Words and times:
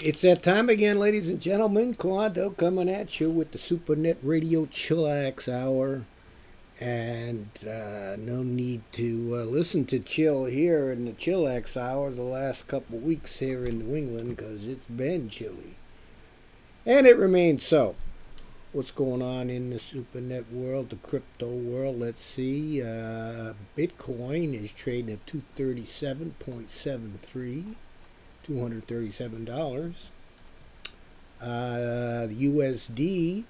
It's 0.00 0.22
that 0.22 0.44
time 0.44 0.68
again, 0.68 1.00
ladies 1.00 1.28
and 1.28 1.40
gentlemen. 1.40 1.92
Kevondo 1.92 2.56
coming 2.56 2.88
at 2.88 3.18
you 3.18 3.30
with 3.30 3.50
the 3.50 3.58
SuperNet 3.58 4.18
Radio 4.22 4.66
Chillax 4.66 5.52
Hour. 5.52 6.04
And 6.80 7.48
uh, 7.68 8.14
no 8.16 8.44
need 8.44 8.82
to 8.92 9.34
uh, 9.34 9.42
listen 9.42 9.86
to 9.86 9.98
Chill 9.98 10.44
here 10.44 10.92
in 10.92 11.04
the 11.04 11.10
Chillax 11.10 11.76
Hour 11.76 12.12
the 12.12 12.22
last 12.22 12.68
couple 12.68 12.98
weeks 12.98 13.40
here 13.40 13.64
in 13.64 13.80
New 13.80 13.96
England 13.96 14.36
because 14.36 14.68
it's 14.68 14.86
been 14.86 15.28
chilly. 15.28 15.74
And 16.86 17.04
it 17.04 17.16
remains 17.16 17.66
so. 17.66 17.96
What's 18.72 18.92
going 18.92 19.20
on 19.20 19.50
in 19.50 19.70
the 19.70 19.80
SuperNet 19.80 20.52
world, 20.52 20.90
the 20.90 20.96
crypto 20.96 21.48
world? 21.48 21.98
Let's 21.98 22.22
see. 22.22 22.80
Uh, 22.80 23.54
Bitcoin 23.76 24.54
is 24.54 24.72
trading 24.72 25.14
at 25.14 25.26
237.73. 25.26 27.74
$237. 28.48 30.10
Uh, 31.40 32.26
the 32.26 32.52
USD 32.52 33.44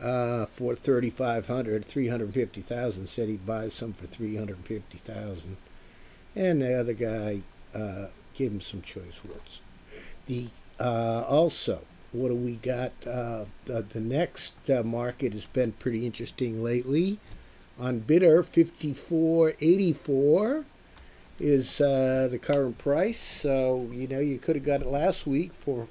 uh, 0.00 0.46
for 0.46 0.74
3,500, 0.74 1.84
350,000. 1.86 3.08
Said 3.08 3.28
he'd 3.28 3.46
buy 3.46 3.68
some 3.68 3.92
for 3.94 4.06
350,000. 4.06 5.56
And 6.36 6.60
the 6.60 6.78
other 6.78 6.92
guy 6.92 7.40
uh, 7.74 8.08
gave 8.34 8.52
him 8.52 8.60
some 8.60 8.82
choice 8.82 9.22
words. 9.24 9.62
The 10.26 10.48
uh, 10.80 11.24
also, 11.28 11.82
what 12.12 12.28
do 12.28 12.34
we 12.34 12.54
got? 12.56 12.92
Uh, 13.06 13.44
the, 13.64 13.82
the, 13.82 14.00
next 14.00 14.54
uh, 14.70 14.82
market 14.82 15.32
has 15.32 15.46
been 15.46 15.72
pretty 15.72 16.04
interesting 16.06 16.62
lately. 16.62 17.18
On 17.78 18.00
Bter, 18.00 18.42
54.84 18.42 20.64
is 21.38 21.80
uh, 21.80 22.28
the 22.30 22.38
current 22.38 22.78
price. 22.78 23.20
So, 23.20 23.88
you 23.92 24.08
know, 24.08 24.20
you 24.20 24.38
could 24.38 24.56
have 24.56 24.64
got 24.64 24.80
it 24.80 24.88
last 24.88 25.26
week 25.26 25.52
for 25.52 25.86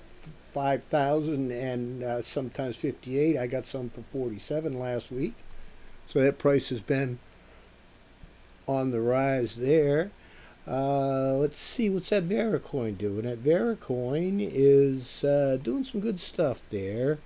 5,000 0.51 1.51
and 1.51 2.03
uh, 2.03 2.21
sometimes 2.21 2.75
58. 2.77 3.37
I 3.37 3.47
got 3.47 3.65
some 3.65 3.89
for 3.89 4.01
47 4.01 4.79
last 4.79 5.11
week. 5.11 5.33
So 6.07 6.21
that 6.21 6.39
price 6.39 6.69
has 6.69 6.81
been 6.81 7.19
on 8.67 8.91
the 8.91 9.01
rise 9.01 9.57
there. 9.57 10.11
Uh, 10.67 11.33
let's 11.35 11.57
see, 11.57 11.89
what's 11.89 12.09
that 12.09 12.27
VeriCoin 12.27 12.97
doing? 12.97 13.21
That 13.21 13.41
VeriCoin 13.41 14.49
is 14.51 15.23
uh, 15.23 15.57
doing 15.61 15.85
some 15.85 16.01
good 16.01 16.19
stuff 16.19 16.61
there. 16.69 17.19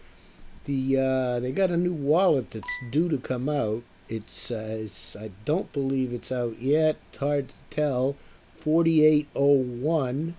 The 0.66 0.97
uh, 1.00 1.39
they 1.39 1.52
got 1.52 1.72
a 1.72 1.78
new 1.78 1.94
wallet 1.94 2.52
that's 2.52 2.67
due 2.92 3.09
to 3.09 3.17
come 3.17 3.50
out. 3.50 3.81
It's, 4.08 4.52
uh, 4.52 4.81
it's 4.81 5.16
I 5.16 5.31
don't 5.45 5.73
believe 5.73 6.14
it's 6.14 6.31
out 6.31 6.62
yet. 6.62 6.97
It's 7.09 7.17
hard 7.17 7.50
to 7.50 7.56
tell. 7.72 8.16
4801. 8.58 10.36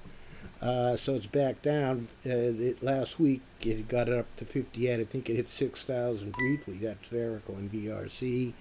Uh, 0.61 0.97
so 0.97 1.17
it's 1.17 1.27
back 1.27 1.61
down. 1.61 2.07
Uh, 2.25 2.31
it, 2.31 2.85
last 2.85 3.19
week 3.19 3.41
it 3.63 3.89
got 3.89 4.09
it 4.09 4.17
up 4.17 4.37
to 4.37 4.45
58. 4.45 5.01
I 5.01 5.05
think 5.05 5.29
it 5.29 5.35
hit 5.35 5.49
6,000 5.49 6.33
briefly. 6.33 6.75
That's 6.75 7.09
VeriCoin 7.09 7.69
VRC. 7.69 8.53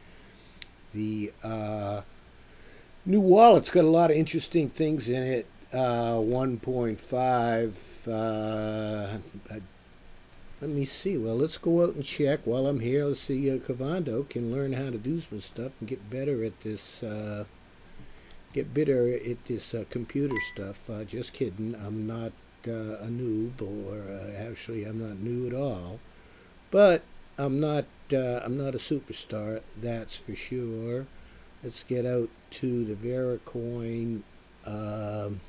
The 0.93 1.31
New 3.03 3.21
wallet's 3.21 3.71
got 3.71 3.83
a 3.83 3.87
lot 3.87 4.11
of 4.11 4.17
interesting 4.17 4.69
things 4.69 5.09
in 5.09 5.23
it. 5.23 5.47
Uh, 5.73 6.17
1.5. 6.17 8.07
Uh, 8.07 9.17
let 10.61 10.69
me 10.69 10.85
see. 10.85 11.17
Well, 11.17 11.35
let's 11.35 11.57
go 11.57 11.83
out 11.83 11.95
and 11.95 12.03
check 12.03 12.41
while 12.45 12.67
I'm 12.67 12.79
here. 12.79 13.05
Let's 13.05 13.21
see. 13.21 13.49
Uh, 13.49 13.57
Kevondo 13.57 14.29
can 14.29 14.51
learn 14.51 14.73
how 14.73 14.91
to 14.91 14.99
do 14.99 15.19
some 15.19 15.39
stuff 15.39 15.71
and 15.79 15.89
get 15.89 16.11
better 16.11 16.43
at 16.43 16.61
this. 16.61 17.01
Uh, 17.01 17.45
get 18.53 18.71
better 18.71 19.11
at 19.13 19.45
this 19.45 19.73
uh, 19.73 19.85
computer 19.89 20.35
stuff. 20.53 20.87
Uh, 20.87 21.03
just 21.03 21.33
kidding. 21.33 21.73
I'm 21.73 22.05
not 22.05 22.33
uh, 22.67 22.97
a 23.01 23.07
noob, 23.07 23.63
or 23.63 24.11
uh, 24.11 24.33
actually, 24.47 24.83
I'm 24.83 24.99
not 24.99 25.17
new 25.17 25.47
at 25.47 25.55
all. 25.55 25.99
But 26.69 27.01
I'm 27.39 27.59
not. 27.59 27.85
Uh, 28.13 28.41
I'm 28.43 28.57
not 28.57 28.75
a 28.75 28.77
superstar. 28.77 29.63
That's 29.75 30.17
for 30.17 30.35
sure. 30.35 31.07
Let's 31.63 31.83
get 31.83 32.05
out 32.05 32.29
to 32.51 32.85
the 32.85 32.95
VeriCoin 32.95 34.21
um, 34.65 35.41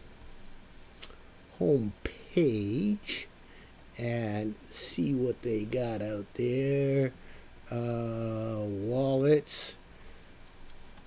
home 1.58 1.92
page 2.04 3.28
and 3.98 4.54
see 4.70 5.14
what 5.14 5.40
they 5.42 5.64
got 5.64 6.02
out 6.02 6.26
there. 6.34 7.12
Uh, 7.70 8.60
wallets 8.60 9.76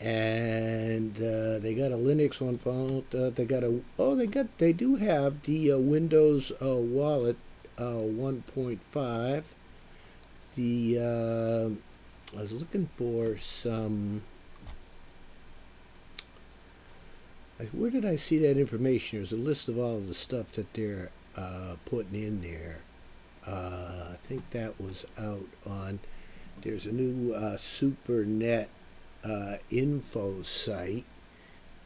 and 0.02 1.16
uh, 1.18 1.60
they 1.60 1.74
got 1.74 1.92
a 1.92 1.98
Linux 1.98 2.42
one. 2.42 2.60
Uh, 3.14 3.30
they 3.30 3.46
got 3.46 3.64
a 3.64 3.82
oh 3.98 4.16
they 4.16 4.28
got 4.28 4.58
they 4.58 4.74
do 4.74 4.96
have 4.96 5.44
the 5.44 5.72
uh, 5.72 5.78
Windows 5.78 6.52
uh, 6.62 6.76
wallet 6.76 7.38
uh, 7.78 7.84
1.5. 7.84 9.44
The 10.56 10.98
uh, 11.00 12.38
I 12.38 12.42
was 12.42 12.52
looking 12.52 12.90
for 12.96 13.38
some 13.38 14.22
where 17.72 17.90
did 17.90 18.06
I 18.06 18.16
see 18.18 18.38
that 18.40 18.58
information? 18.58 19.20
There's 19.20 19.32
a 19.32 19.38
list 19.38 19.70
of 19.70 19.78
all 19.78 20.00
the 20.00 20.14
stuff 20.14 20.52
that 20.54 20.74
they're 20.74 21.10
uh, 21.38 21.76
putting 21.86 22.22
in 22.22 22.42
there. 22.42 22.80
Uh, 23.48 24.14
I 24.14 24.16
think 24.22 24.50
that 24.52 24.80
was 24.80 25.06
out 25.18 25.48
on. 25.66 26.00
There's 26.62 26.86
a 26.86 26.92
new 26.92 27.34
uh, 27.34 27.58
SuperNet 27.58 28.68
uh, 29.24 29.58
info 29.70 30.42
site 30.42 31.06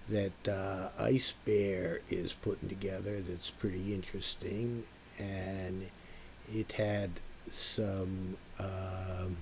that 0.08 0.48
uh, 0.48 0.90
Ice 0.98 1.34
Bear 1.46 2.02
is 2.10 2.34
putting 2.34 2.70
together. 2.70 3.20
That's 3.20 3.52
pretty 3.52 3.94
interesting, 3.94 4.84
and 5.20 5.90
it 6.52 6.72
had 6.74 7.12
some. 7.52 8.38
Um, 8.58 9.38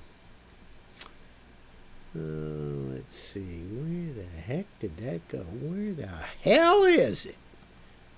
uh, 2.18 2.94
let's 2.94 3.16
see, 3.16 3.64
where 3.72 4.14
the 4.14 4.42
heck 4.42 4.66
did 4.80 4.98
that 4.98 5.28
go? 5.28 5.40
Where 5.40 5.94
the 5.94 6.08
hell 6.42 6.84
is 6.84 7.26
it? 7.26 7.36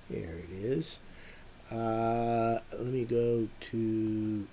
There 0.09 0.37
it 0.37 0.51
is. 0.51 0.99
Uh, 1.71 2.59
let 2.71 2.87
me 2.87 3.05
go 3.05 3.47
to 3.59 4.47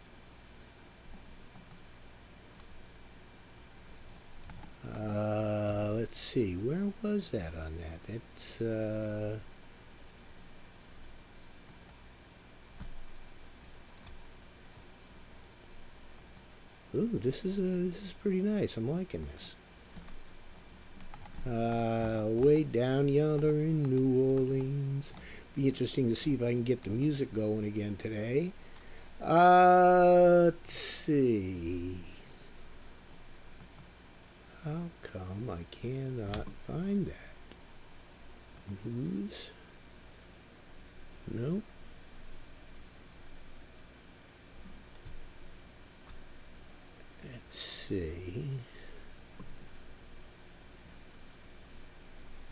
uh, 4.94 5.92
let's 5.94 6.20
see, 6.20 6.54
where 6.54 6.92
was 7.02 7.30
that 7.30 7.54
on 7.54 7.74
that? 7.78 8.00
It's 8.08 8.60
Ooh, 16.94 17.10
this 17.12 17.44
is 17.44 17.58
uh, 17.58 17.92
this 17.92 18.02
is 18.04 18.12
pretty 18.12 18.41
nice. 18.41 18.76
I'm 18.76 18.91
liking 18.91 19.26
this. 19.32 19.54
Uh, 21.47 22.26
way 22.26 22.64
down 22.64 23.08
yonder 23.08 23.50
in 23.50 23.82
New 23.84 24.38
Orleans. 24.38 25.12
Be 25.54 25.69
interesting 25.69 26.08
to 26.08 26.14
see 26.14 26.34
if 26.34 26.42
I 26.42 26.50
can 26.50 26.64
get 26.64 26.84
the 26.84 26.91
music 26.91 27.32
going 27.34 27.64
again 27.64 27.96
today. 27.96 28.52
Uh, 29.22 30.44
let's 30.44 30.72
see. 30.72 31.98
How 34.64 34.91
come 35.02 35.50
I 35.50 35.64
cannot 35.70 36.46
find 36.66 37.06
that? 37.06 37.36
News? 38.84 39.50
Nope. 41.32 41.62
Let's 47.32 47.75
see. 47.88 48.49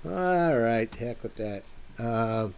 All 0.05 0.59
right, 0.59 0.93
heck 0.95 1.23
with 1.23 1.37
that. 1.37 1.63
Uh, 1.99 2.49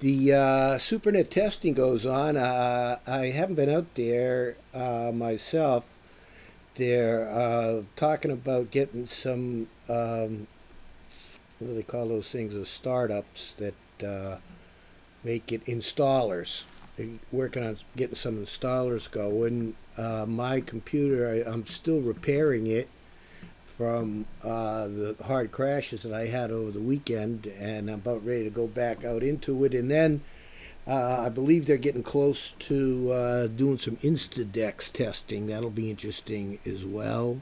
the 0.00 0.32
uh, 0.32 0.78
SuperNet 0.78 1.30
testing 1.30 1.74
goes 1.74 2.06
on. 2.06 2.36
Uh, 2.36 2.98
I 3.06 3.26
haven't 3.26 3.56
been 3.56 3.70
out 3.70 3.94
there 3.94 4.56
uh, 4.72 5.10
myself. 5.12 5.84
They're 6.76 7.28
uh, 7.28 7.82
talking 7.96 8.30
about 8.30 8.70
getting 8.70 9.04
some, 9.04 9.68
um, 9.88 10.46
what 11.58 11.68
do 11.68 11.74
they 11.74 11.82
call 11.82 12.08
those 12.08 12.30
things, 12.30 12.54
those 12.54 12.68
startups 12.68 13.54
that 13.54 14.06
uh, 14.06 14.36
make 15.22 15.52
it 15.52 15.64
installers 15.66 16.64
working 17.32 17.64
on 17.64 17.76
getting 17.96 18.14
some 18.14 18.36
installers 18.36 19.10
going. 19.10 19.74
Uh, 19.96 20.26
my 20.26 20.60
computer, 20.60 21.44
I, 21.46 21.50
am 21.50 21.64
still 21.66 22.00
repairing 22.00 22.66
it 22.66 22.88
from 23.66 24.26
uh, 24.42 24.86
the 24.88 25.16
hard 25.24 25.50
crashes 25.52 26.02
that 26.02 26.12
I 26.12 26.26
had 26.26 26.50
over 26.50 26.70
the 26.70 26.80
weekend, 26.80 27.46
and 27.58 27.88
I'm 27.88 27.96
about 27.96 28.24
ready 28.24 28.44
to 28.44 28.50
go 28.50 28.66
back 28.66 29.04
out 29.04 29.22
into 29.22 29.64
it. 29.64 29.74
And 29.74 29.90
then 29.90 30.22
Uh, 30.86 31.24
I 31.26 31.30
believe 31.30 31.64
they're 31.64 31.78
getting 31.78 32.02
close 32.02 32.52
to 32.58 33.10
uh, 33.10 33.46
doing 33.46 33.78
some 33.78 33.96
Instadex 34.02 34.92
testing. 34.92 35.46
That'll 35.46 35.70
be 35.70 35.88
interesting 35.88 36.58
as 36.66 36.84
well. 36.84 37.40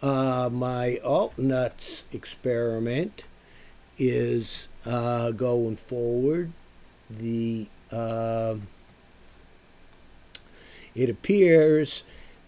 Uh, 0.00 0.48
my 0.50 0.98
alt 1.04 1.36
nuts 1.36 2.06
experiment 2.10 3.24
is 3.98 4.68
uh, 4.86 5.30
going 5.32 5.76
forward. 5.76 6.52
The 7.10 7.66
it 10.94 11.08
appears 11.08 12.02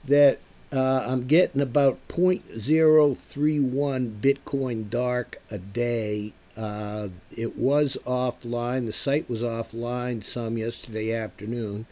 that 0.04 0.38
uh, 0.72 1.04
I'm 1.06 1.26
getting 1.26 1.60
about 1.60 1.98
0.031 2.08 4.20
Bitcoin 4.20 4.88
dark 4.88 5.36
a 5.50 5.58
day. 5.58 6.32
Uh, 6.56 7.08
it 7.36 7.56
was 7.56 7.98
offline. 8.06 8.86
The 8.86 8.92
site 8.92 9.28
was 9.28 9.42
offline 9.42 10.24
some 10.24 10.56
yesterday 10.56 11.12
afternoon. 11.12 11.86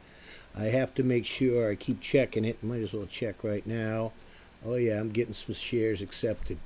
I 0.56 0.64
have 0.64 0.94
to 0.94 1.02
make 1.02 1.26
sure 1.26 1.70
I 1.70 1.74
keep 1.74 2.00
checking 2.00 2.44
it. 2.44 2.62
Might 2.62 2.82
as 2.82 2.92
well 2.92 3.06
check 3.06 3.44
right 3.44 3.66
now. 3.66 4.12
Oh 4.64 4.74
yeah, 4.74 4.98
I'm 4.98 5.10
getting 5.10 5.34
some 5.34 5.54
shares 5.54 6.02
accepted. 6.02 6.58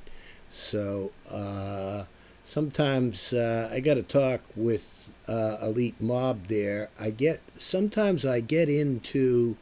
So 0.50 1.12
uh, 1.30 2.04
sometimes 2.44 3.32
uh, 3.32 3.70
I 3.72 3.80
got 3.80 3.94
to 3.94 4.02
talk 4.02 4.40
with 4.56 5.10
uh, 5.28 5.58
Elite 5.62 6.00
Mob 6.00 6.46
there. 6.46 6.90
I 6.98 7.10
get 7.10 7.40
sometimes 7.58 8.24
I 8.24 8.40
get 8.40 8.68
into 8.68 9.56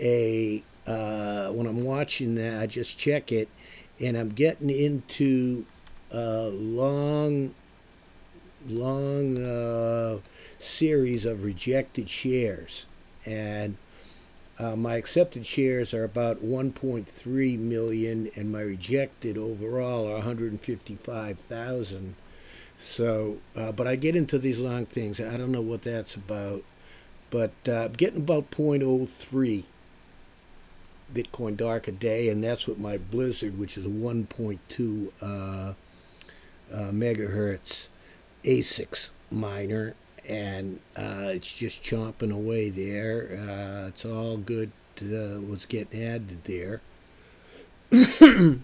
a 0.00 0.62
uh, 0.86 1.50
when 1.50 1.66
I'm 1.66 1.84
watching 1.84 2.34
that, 2.36 2.60
I 2.60 2.66
just 2.66 2.98
check 2.98 3.32
it, 3.32 3.48
and 4.00 4.16
I'm 4.16 4.30
getting 4.30 4.70
into 4.70 5.66
a 6.10 6.48
long, 6.48 7.54
long 8.66 9.44
uh, 9.44 10.18
series 10.58 11.24
of 11.24 11.44
rejected 11.44 12.08
shares, 12.08 12.86
and 13.24 13.76
uh, 14.58 14.74
my 14.74 14.96
accepted 14.96 15.46
shares 15.46 15.94
are 15.94 16.04
about 16.04 16.42
1.3 16.42 17.58
million, 17.58 18.30
and 18.34 18.50
my 18.50 18.62
rejected 18.62 19.38
overall 19.38 20.08
are 20.08 20.14
155,000. 20.14 22.14
So, 22.78 23.38
uh, 23.54 23.72
but 23.72 23.86
I 23.86 23.96
get 23.96 24.16
into 24.16 24.38
these 24.38 24.58
long 24.58 24.86
things. 24.86 25.20
I 25.20 25.36
don't 25.36 25.52
know 25.52 25.60
what 25.60 25.82
that's 25.82 26.14
about, 26.14 26.64
but 27.30 27.52
uh, 27.68 27.84
I'm 27.84 27.92
getting 27.92 28.22
about 28.22 28.50
0.03 28.50 29.64
Bitcoin 31.14 31.56
Dark 31.56 31.88
a 31.88 31.92
day, 31.92 32.28
and 32.28 32.42
that's 32.42 32.68
what 32.68 32.78
my 32.78 32.98
Blizzard, 32.98 33.58
which 33.58 33.76
is 33.76 33.86
a 33.86 33.88
1.2 33.88 35.12
uh, 35.22 35.24
uh, 35.26 35.74
megahertz 36.90 37.88
ASICs 38.44 39.10
miner, 39.30 39.94
and 40.28 40.80
uh, 40.96 41.28
it's 41.28 41.52
just 41.52 41.82
chomping 41.82 42.32
away 42.32 42.70
there. 42.70 43.28
Uh, 43.32 43.88
it's 43.88 44.04
all 44.04 44.36
good. 44.36 44.70
To, 44.96 45.40
what's 45.40 45.64
getting 45.64 46.02
added 46.02 46.44
there, 46.44 46.82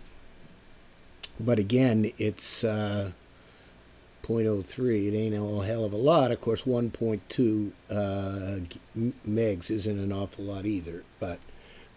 but 1.40 1.58
again, 1.58 2.12
it's 2.18 2.62
uh, 2.62 3.12
0.03. 4.22 5.08
It 5.08 5.16
ain't 5.16 5.34
a 5.34 5.66
hell 5.66 5.84
of 5.84 5.92
a 5.92 5.96
lot. 5.96 6.30
Of 6.32 6.40
course, 6.40 6.64
1.2 6.64 7.72
uh, 7.90 8.60
megs 9.26 9.70
isn't 9.70 9.98
an 9.98 10.12
awful 10.12 10.44
lot 10.44 10.66
either, 10.66 11.04
but 11.20 11.38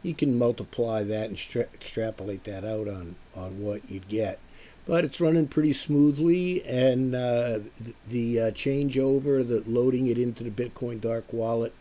you 0.04 0.14
can 0.14 0.38
multiply 0.38 1.04
that 1.04 1.28
and 1.28 1.38
stra- 1.38 1.68
extrapolate 1.74 2.44
that 2.46 2.64
out 2.64 2.88
on, 2.88 3.16
on 3.36 3.62
what 3.62 3.90
you'd 3.90 4.08
get. 4.08 4.40
But 4.86 5.06
it's 5.06 5.22
running 5.22 5.48
pretty 5.48 5.74
smoothly, 5.74 6.64
and 6.66 7.14
uh, 7.14 7.60
the 8.08 8.42
uh, 8.42 8.52
changeover, 8.52 9.48
the 9.48 9.64
loading 9.68 10.08
it 10.08 10.18
into 10.18 10.44
the 10.44 10.50
Bitcoin 10.50 11.00
Dark 11.00 11.32
wallet, 11.32 11.74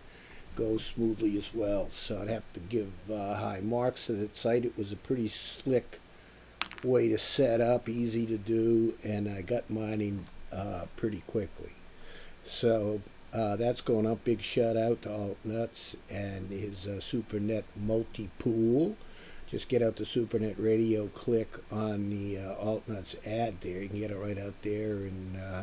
goes 0.56 0.84
smoothly 0.84 1.38
as 1.38 1.54
well. 1.54 1.88
So 1.92 2.20
I'd 2.20 2.28
have 2.28 2.52
to 2.52 2.60
give 2.60 2.90
uh, 3.10 3.36
high 3.36 3.60
marks 3.60 4.06
to 4.06 4.12
that 4.14 4.36
site. 4.36 4.64
It 4.64 4.76
was 4.76 4.92
a 4.92 4.96
pretty 4.96 5.28
slick 5.28 6.00
way 6.84 7.08
to 7.08 7.18
set 7.18 7.60
up, 7.60 7.88
easy 7.88 8.26
to 8.26 8.36
do, 8.36 8.94
and 9.02 9.28
I 9.28 9.42
got 9.42 9.70
mining 9.70 10.26
uh, 10.52 10.84
pretty 10.96 11.22
quickly. 11.26 11.72
So 12.42 13.00
uh, 13.32 13.56
that's 13.56 13.80
going 13.80 14.06
up. 14.06 14.24
Big 14.24 14.40
shout 14.40 14.76
out 14.76 15.02
to 15.02 15.12
Alt 15.12 15.38
Nuts 15.44 15.96
and 16.10 16.50
his 16.50 16.86
uh, 16.86 16.98
SuperNet 17.00 17.64
multi 17.76 18.30
pool. 18.38 18.96
Just 19.46 19.68
get 19.68 19.82
out 19.82 19.96
the 19.96 20.04
SuperNet 20.04 20.56
radio, 20.58 21.06
click 21.08 21.56
on 21.70 22.10
the 22.10 22.38
uh, 22.38 22.54
Alt 22.54 22.88
Nuts 22.88 23.16
ad 23.26 23.60
there. 23.60 23.82
You 23.82 23.88
can 23.88 23.98
get 23.98 24.10
it 24.10 24.16
right 24.16 24.38
out 24.38 24.54
there. 24.62 24.96
And 24.96 25.36
uh, 25.36 25.62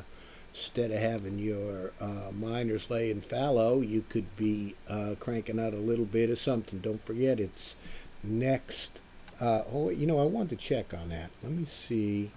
instead 0.54 0.92
of 0.92 1.00
having 1.00 1.38
your 1.38 1.92
uh, 2.00 2.32
miners 2.32 2.90
laying 2.90 3.22
fallow, 3.22 3.82
you 3.82 4.04
could 4.10 4.36
be 4.36 4.76
uh, 4.90 5.16
cranking 5.20 5.60
out 5.60 5.74
a 5.74 5.78
little 5.78 6.06
bit 6.06 6.30
of 6.30 6.40
something. 6.40 6.80
Don't 6.80 7.04
forget, 7.04 7.40
it's 7.40 7.76
next. 8.24 9.02
oh, 9.42 9.90
you 9.90 10.08
know, 10.08 10.20
I 10.20 10.26
want 10.26 10.50
to 10.50 10.56
check 10.56 10.94
on 10.94 11.10
that. 11.10 11.30
Let 11.44 11.52
me 11.52 11.66
see 11.66 12.32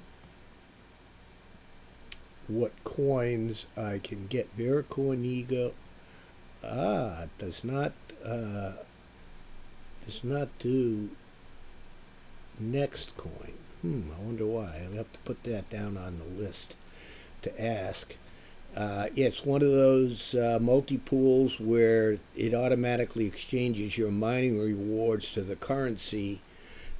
what 2.48 2.72
coins 2.82 3.66
I 3.76 3.98
can 3.98 4.26
get. 4.26 4.56
VeriCoin 4.56 5.72
ah 6.64 7.24
does 7.38 7.62
not 7.62 7.92
uh, 8.24 8.72
does 10.04 10.24
not 10.24 10.48
do 10.58 11.10
next 12.58 13.16
coin. 13.16 13.54
Hmm, 13.82 14.10
I 14.18 14.24
wonder 14.24 14.46
why. 14.46 14.80
I'll 14.84 14.96
have 14.96 15.12
to 15.12 15.18
put 15.24 15.44
that 15.44 15.70
down 15.70 15.96
on 15.96 16.18
the 16.18 16.42
list 16.42 16.76
to 17.42 17.62
ask. 17.62 18.16
Uh, 18.76 19.08
it's 19.14 19.44
one 19.44 19.62
of 19.62 19.70
those 19.70 20.34
uh, 20.34 20.58
multi 20.60 20.98
pools 20.98 21.60
where 21.60 22.18
it 22.36 22.54
automatically 22.54 23.26
exchanges 23.26 23.96
your 23.96 24.10
mining 24.10 24.58
rewards 24.58 25.32
to 25.32 25.42
the 25.42 25.56
currency 25.56 26.40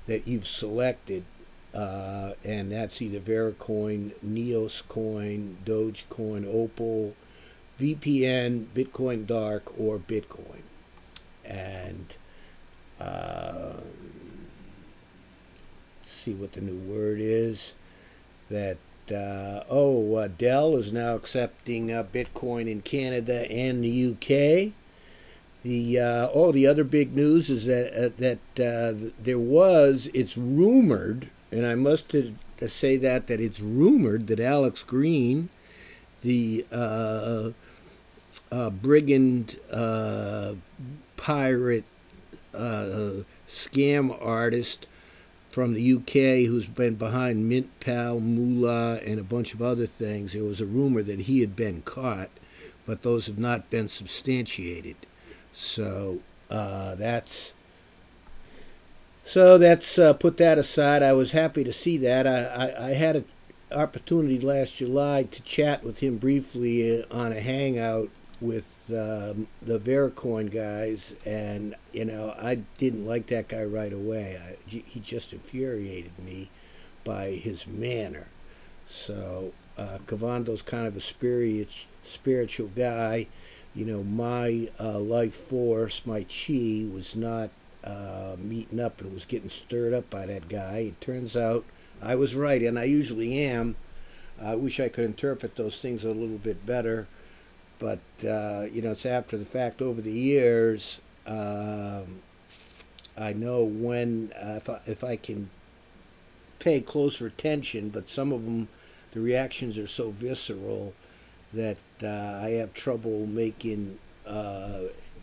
that 0.07 0.27
you've 0.27 0.47
selected 0.47 1.25
uh, 1.75 2.33
and 2.45 2.73
that's 2.73 3.03
either 3.03 3.21
VeriCoin, 3.21 4.13
Neos 4.25 4.83
Coin, 4.89 5.59
Dogecoin, 5.65 6.47
Opal, 6.47 7.15
VPN, 7.79 8.67
Bitcoin 8.75 9.27
Dark, 9.27 9.79
or 9.79 9.99
Bitcoin. 9.99 10.63
And 11.45 12.17
uh, 13.01 13.75
see 16.03 16.33
what 16.33 16.53
the 16.53 16.61
new 16.61 16.79
word 16.79 17.19
is. 17.21 17.75
That 18.51 18.79
uh, 19.11 19.65
oh, 19.69 20.15
uh, 20.17 20.29
Dell 20.29 20.77
is 20.77 20.93
now 20.93 21.15
accepting 21.15 21.93
uh, 21.93 22.03
Bitcoin 22.03 22.69
in 22.69 22.81
Canada 22.81 23.51
and 23.51 23.85
the 23.85 24.13
UK. 24.13 24.73
The 25.63 26.01
uh, 26.01 26.29
oh, 26.33 26.51
the 26.51 26.67
other 26.67 26.85
big 26.85 27.15
news 27.15 27.51
is 27.51 27.67
that 27.67 27.93
uh, 27.93 28.11
that 28.17 29.15
there 29.23 29.39
was. 29.39 30.09
It's 30.15 30.37
rumored 30.39 31.29
and 31.51 31.67
I 31.67 31.75
must 31.75 32.15
say 32.67 32.97
that 32.97 33.27
that 33.27 33.41
it's 33.41 33.61
rumored 33.61 34.27
that 34.29 34.41
Alex 34.41 34.85
Green, 34.85 35.49
the 36.23 36.67
uh, 36.71 37.51
uh, 38.51 38.71
brigand 38.71 39.59
uh, 39.73 40.55
pirate 41.17 41.85
uh, 42.55 43.23
scam 43.47 44.17
artist 44.25 44.87
from 45.49 45.75
the 45.75 45.95
UK 45.95 46.47
who's 46.47 46.67
been 46.67 46.95
behind 46.95 47.49
Mint 47.49 47.69
MintPal, 47.81 48.21
Moolah, 48.21 49.01
and 49.05 49.19
a 49.19 49.25
bunch 49.25 49.55
of 49.55 49.63
other 49.63 49.87
things. 49.87 50.33
There 50.33 50.45
was 50.45 50.61
a 50.61 50.67
rumor 50.67 51.03
that 51.03 51.21
he 51.21 51.41
had 51.41 51.57
been 51.57 51.83
caught, 51.83 52.31
but 52.87 53.03
those 53.03 53.27
have 53.27 53.39
not 53.39 53.71
been 53.71 53.89
substantiated. 53.89 54.97
So 55.53 56.21
uh, 56.51 56.95
that's 56.95 57.55
so 59.29 59.59
that's 59.59 59.99
uh, 59.99 60.15
put 60.15 60.39
that 60.39 60.57
aside. 60.57 61.03
I 61.03 61.13
was 61.13 61.33
happy 61.33 61.63
to 61.63 61.73
see 61.73 61.99
that. 61.99 62.27
I, 62.27 62.45
I, 62.45 62.87
I, 62.89 62.91
had 62.95 63.17
an 63.17 63.25
opportunity 63.71 64.41
last 64.41 64.77
July 64.77 65.25
to 65.25 65.43
chat 65.43 65.85
with 65.85 65.99
him 65.99 66.17
briefly 66.17 67.03
uh, 67.03 67.05
on 67.11 67.33
a 67.33 67.41
hangout 67.41 68.09
with 68.41 68.65
um, 68.89 69.47
the 69.61 69.79
VeriCoin 69.79 70.51
guys, 70.51 71.13
and 71.27 71.75
you 71.93 72.07
know 72.07 72.35
I 72.41 72.55
didn't 72.79 73.07
like 73.07 73.27
that 73.27 73.49
guy 73.49 73.65
right 73.65 73.93
away. 73.93 74.41
I, 74.43 74.57
he 74.67 74.99
just 75.01 75.35
infuriated 75.35 76.19
me 76.19 76.49
by 77.05 77.33
his 77.33 77.67
manner. 77.67 78.29
So 78.87 79.53
uh, 79.77 79.99
Kevondo's 80.07 80.63
kind 80.63 80.87
of 80.87 80.97
a 80.97 81.03
spirit, 81.03 81.87
spiritual 82.03 82.71
guy. 82.75 83.27
You 83.75 83.85
know, 83.85 84.03
my 84.03 84.71
uh, 84.81 84.99
life 84.99 85.35
force, 85.35 86.01
my 86.07 86.25
chi, 86.25 86.87
was 86.91 87.15
not 87.15 87.51
uh, 87.89 88.37
meeting 88.39 88.81
up 88.81 89.01
and 89.01 89.13
was 89.13 89.25
getting 89.25 89.49
stirred 89.49 89.95
up 89.95 90.11
by 90.11 90.27
that 90.27 90.49
guy. 90.49 90.79
It 90.79 91.01
turns 91.01 91.37
out 91.37 91.65
I 92.03 92.15
was 92.15 92.35
right, 92.35 92.63
and 92.63 92.79
I 92.79 92.85
usually 92.85 93.39
am. 93.39 93.77
I 94.41 94.55
wish 94.55 94.79
I 94.79 94.89
could 94.89 95.05
interpret 95.05 95.57
those 95.57 95.81
things 95.81 96.05
a 96.05 96.11
little 96.11 96.39
bit 96.39 96.65
better, 96.65 97.09
but 97.79 98.01
uh, 98.25 98.67
you 98.71 98.83
know, 98.83 98.93
it's 98.93 99.07
after 99.07 99.37
the 99.37 99.45
fact. 99.45 99.83
Over 99.83 100.01
the 100.01 100.13
years, 100.13 101.01
um, 101.27 102.21
I 103.17 103.33
know 103.33 103.65
when 103.65 104.33
uh, 104.41 104.55
if 104.57 104.69
I, 104.69 104.81
if 104.87 105.03
I 105.03 105.17
can 105.17 105.51
pay 106.59 106.81
closer 106.81 107.27
attention, 107.27 107.89
but 107.89 108.09
some 108.09 108.33
of 108.33 108.45
them, 108.45 108.69
the 109.13 109.21
reactions 109.21 109.79
are 109.79 109.87
so 109.87 110.11
visceral 110.11 110.95
that 111.53 111.79
uh, 112.03 112.41
I 112.43 112.51
have 112.51 112.75
trouble 112.75 113.27
making, 113.27 113.99
uh, 114.27 114.81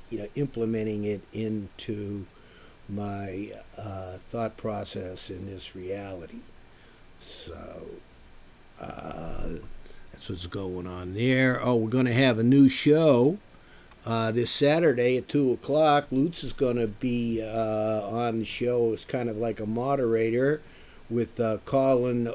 you 0.10 0.18
know, 0.18 0.28
implementing 0.36 1.04
it 1.04 1.22
into 1.32 2.26
my 2.88 3.52
uh, 3.78 4.18
thought 4.30 4.58
process 4.58 5.30
in 5.30 5.46
this 5.48 5.76
reality. 5.76 6.42
So 7.22 7.86
uh, 8.80 9.48
that's 10.14 10.30
what's 10.30 10.48
going 10.48 10.88
on 10.88 11.14
there. 11.14 11.60
Oh, 11.64 11.76
we're 11.76 11.90
going 11.90 12.06
to 12.06 12.14
have 12.14 12.38
a 12.38 12.44
new 12.44 12.70
show 12.70 13.38
uh, 14.06 14.32
this 14.32 14.52
Saturday 14.52 15.18
at 15.18 15.28
2 15.28 15.52
o'clock. 15.52 16.08
Lutz 16.12 16.44
is 16.44 16.54
going 16.54 16.78
to 16.78 16.88
be 16.88 17.42
uh, 17.42 18.08
on 18.08 18.40
the 18.40 18.46
show 18.46 18.94
as 18.94 19.06
kind 19.06 19.30
of 19.30 19.38
like 19.38 19.60
a 19.60 19.66
moderator 19.66 20.62
with 21.10 21.40
uh, 21.40 21.58
Colin 21.66 22.26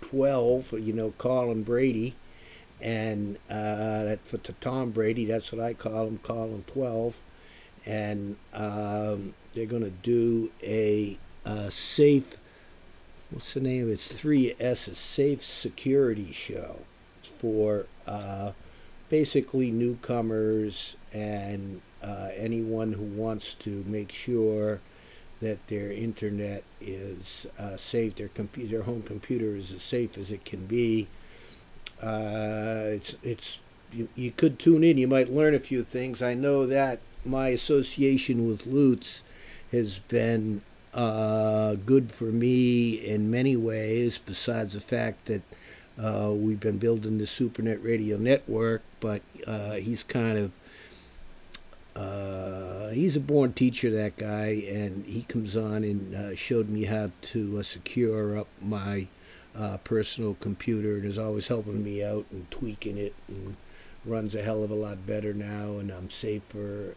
012, 0.00 0.72
you 0.78 0.92
know, 0.92 1.12
Colin 1.18 1.62
Brady. 1.62 2.14
And 2.80 3.38
uh, 3.48 4.16
for 4.24 4.38
Tom 4.38 4.90
Brady, 4.90 5.24
that's 5.24 5.52
what 5.52 5.64
I 5.64 5.72
call 5.72 6.06
him, 6.08 6.18
Colin 6.22 6.64
12. 6.66 7.16
And 7.86 8.36
um, 8.52 9.34
they're 9.54 9.66
going 9.66 9.84
to 9.84 9.90
do 9.90 10.50
a, 10.62 11.18
a 11.44 11.70
safe, 11.70 12.36
what's 13.30 13.54
the 13.54 13.60
name? 13.60 13.84
of 13.84 13.90
It's 13.90 14.20
three 14.20 14.54
S, 14.58 14.88
a 14.88 14.94
safe 14.94 15.42
security 15.42 16.32
show 16.32 16.80
for 17.38 17.86
uh, 18.06 18.52
basically 19.08 19.70
newcomers 19.70 20.96
and 21.12 21.80
uh, 22.02 22.30
anyone 22.36 22.92
who 22.92 23.04
wants 23.04 23.54
to 23.54 23.84
make 23.86 24.10
sure 24.10 24.80
that 25.40 25.66
their 25.66 25.90
internet 25.90 26.62
is 26.80 27.46
uh, 27.58 27.76
safe, 27.76 28.14
their 28.16 28.28
computer, 28.28 28.70
their 28.70 28.82
home 28.82 29.02
computer 29.02 29.56
is 29.56 29.72
as 29.72 29.82
safe 29.82 30.16
as 30.16 30.30
it 30.30 30.44
can 30.44 30.64
be. 30.66 31.08
Uh, 32.00 32.84
it's 32.86 33.16
it's 33.22 33.58
you, 33.92 34.08
you 34.14 34.30
could 34.30 34.58
tune 34.58 34.82
in. 34.84 34.98
You 34.98 35.08
might 35.08 35.32
learn 35.32 35.54
a 35.54 35.60
few 35.60 35.82
things. 35.84 36.22
I 36.22 36.34
know 36.34 36.66
that 36.66 37.00
my 37.24 37.48
association 37.48 38.48
with 38.48 38.66
Lutz 38.66 39.22
has 39.72 39.98
been 40.00 40.60
uh, 40.94 41.74
good 41.86 42.12
for 42.12 42.24
me 42.26 42.94
in 42.94 43.30
many 43.30 43.56
ways, 43.56 44.18
besides 44.24 44.74
the 44.74 44.80
fact 44.80 45.26
that 45.26 45.42
uh, 46.02 46.30
we've 46.30 46.60
been 46.60 46.78
building 46.78 47.18
the 47.18 47.24
SuperNet 47.24 47.82
radio 47.82 48.18
network, 48.18 48.82
but 49.00 49.22
uh, 49.46 49.72
he's 49.72 50.02
kind 50.02 50.38
of 50.38 50.52
uh, 51.94 52.88
he's 52.88 53.16
a 53.16 53.20
born 53.20 53.52
teacher, 53.52 53.90
that 53.90 54.16
guy, 54.16 54.64
and 54.66 55.04
he 55.04 55.22
comes 55.22 55.56
on 55.56 55.84
and 55.84 56.14
uh, 56.14 56.34
showed 56.34 56.68
me 56.70 56.84
how 56.84 57.10
to 57.20 57.58
uh, 57.58 57.62
secure 57.62 58.38
up 58.38 58.48
my 58.62 59.06
personal 59.84 60.34
computer, 60.40 60.94
and 60.94 61.04
is 61.04 61.18
always 61.18 61.48
helping 61.48 61.84
me 61.84 62.02
out 62.02 62.24
and 62.30 62.50
tweaking 62.50 62.96
it, 62.96 63.14
and 63.28 63.56
runs 64.06 64.34
a 64.34 64.42
hell 64.42 64.64
of 64.64 64.70
a 64.70 64.74
lot 64.74 65.06
better 65.06 65.34
now, 65.34 65.78
and 65.78 65.90
I'm 65.90 66.08
safer. 66.08 66.94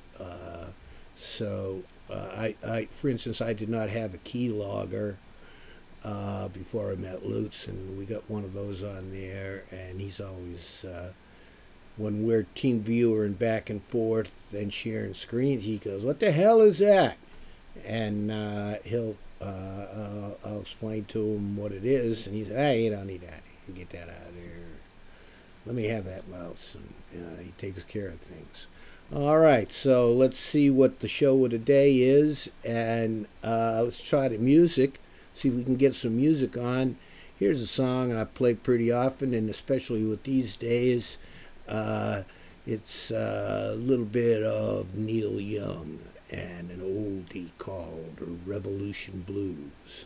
so 1.17 1.83
I, 2.13 2.55
I, 2.65 2.85
for 2.85 3.09
instance, 3.09 3.41
I 3.41 3.53
did 3.53 3.69
not 3.69 3.89
have 3.89 4.13
a 4.13 4.19
keylogger 4.19 5.15
uh, 6.03 6.47
before 6.49 6.91
I 6.91 6.95
met 6.95 7.25
Lutz, 7.25 7.67
and 7.67 7.97
we 7.97 8.05
got 8.05 8.29
one 8.29 8.43
of 8.43 8.53
those 8.53 8.83
on 8.83 9.11
there. 9.11 9.63
And 9.71 9.99
he's 9.99 10.21
always, 10.21 10.85
uh, 10.85 11.11
when 11.97 12.25
we're 12.25 12.45
team 12.55 12.81
viewer 12.81 13.25
and 13.25 13.37
back 13.37 13.69
and 13.69 13.83
forth 13.83 14.53
and 14.53 14.71
sharing 14.71 15.13
screens, 15.13 15.63
he 15.63 15.77
goes, 15.77 16.03
"What 16.03 16.19
the 16.19 16.31
hell 16.31 16.61
is 16.61 16.77
that?" 16.79 17.17
And 17.85 18.31
uh, 18.31 18.75
he'll, 18.83 19.15
uh, 19.41 20.31
I'll 20.45 20.61
explain 20.61 21.05
to 21.05 21.19
him 21.19 21.57
what 21.57 21.71
it 21.71 21.85
is, 21.85 22.27
and 22.27 22.35
he's, 22.35 22.47
"Hey, 22.47 22.83
you 22.83 22.91
don't 22.91 23.07
need 23.07 23.21
that. 23.21 23.41
Get 23.73 23.89
that 23.89 24.09
out 24.09 24.27
of 24.29 24.35
there. 24.35 24.61
Let 25.65 25.75
me 25.75 25.85
have 25.85 26.05
that 26.05 26.27
mouse." 26.27 26.75
And 27.11 27.39
he 27.39 27.51
takes 27.57 27.81
care 27.83 28.09
of 28.09 28.19
things. 28.19 28.67
All 29.13 29.37
right, 29.37 29.71
so 29.71 30.11
let's 30.11 30.39
see 30.39 30.71
what 30.71 30.99
the 30.99 31.07
show 31.07 31.45
of 31.45 31.51
the 31.51 31.59
day 31.59 31.99
is, 31.99 32.49
and 32.63 33.27
uh, 33.43 33.81
let's 33.83 34.03
try 34.03 34.27
the 34.27 34.39
music, 34.39 34.99
see 35.35 35.49
if 35.49 35.53
we 35.53 35.63
can 35.63 35.75
get 35.75 35.93
some 35.93 36.17
music 36.17 36.57
on. 36.57 36.97
Here's 37.37 37.61
a 37.61 37.67
song 37.67 38.15
I 38.15 38.23
play 38.23 38.55
pretty 38.55 38.91
often, 38.91 39.35
and 39.35 39.47
especially 39.47 40.03
with 40.03 40.23
these 40.23 40.55
days, 40.55 41.19
uh, 41.69 42.23
it's 42.65 43.11
a 43.11 43.75
little 43.77 44.05
bit 44.05 44.41
of 44.41 44.95
Neil 44.95 45.39
Young 45.39 45.99
and 46.31 46.71
an 46.71 46.79
oldie 46.79 47.51
called 47.59 48.17
Revolution 48.43 49.21
Blues. 49.21 50.05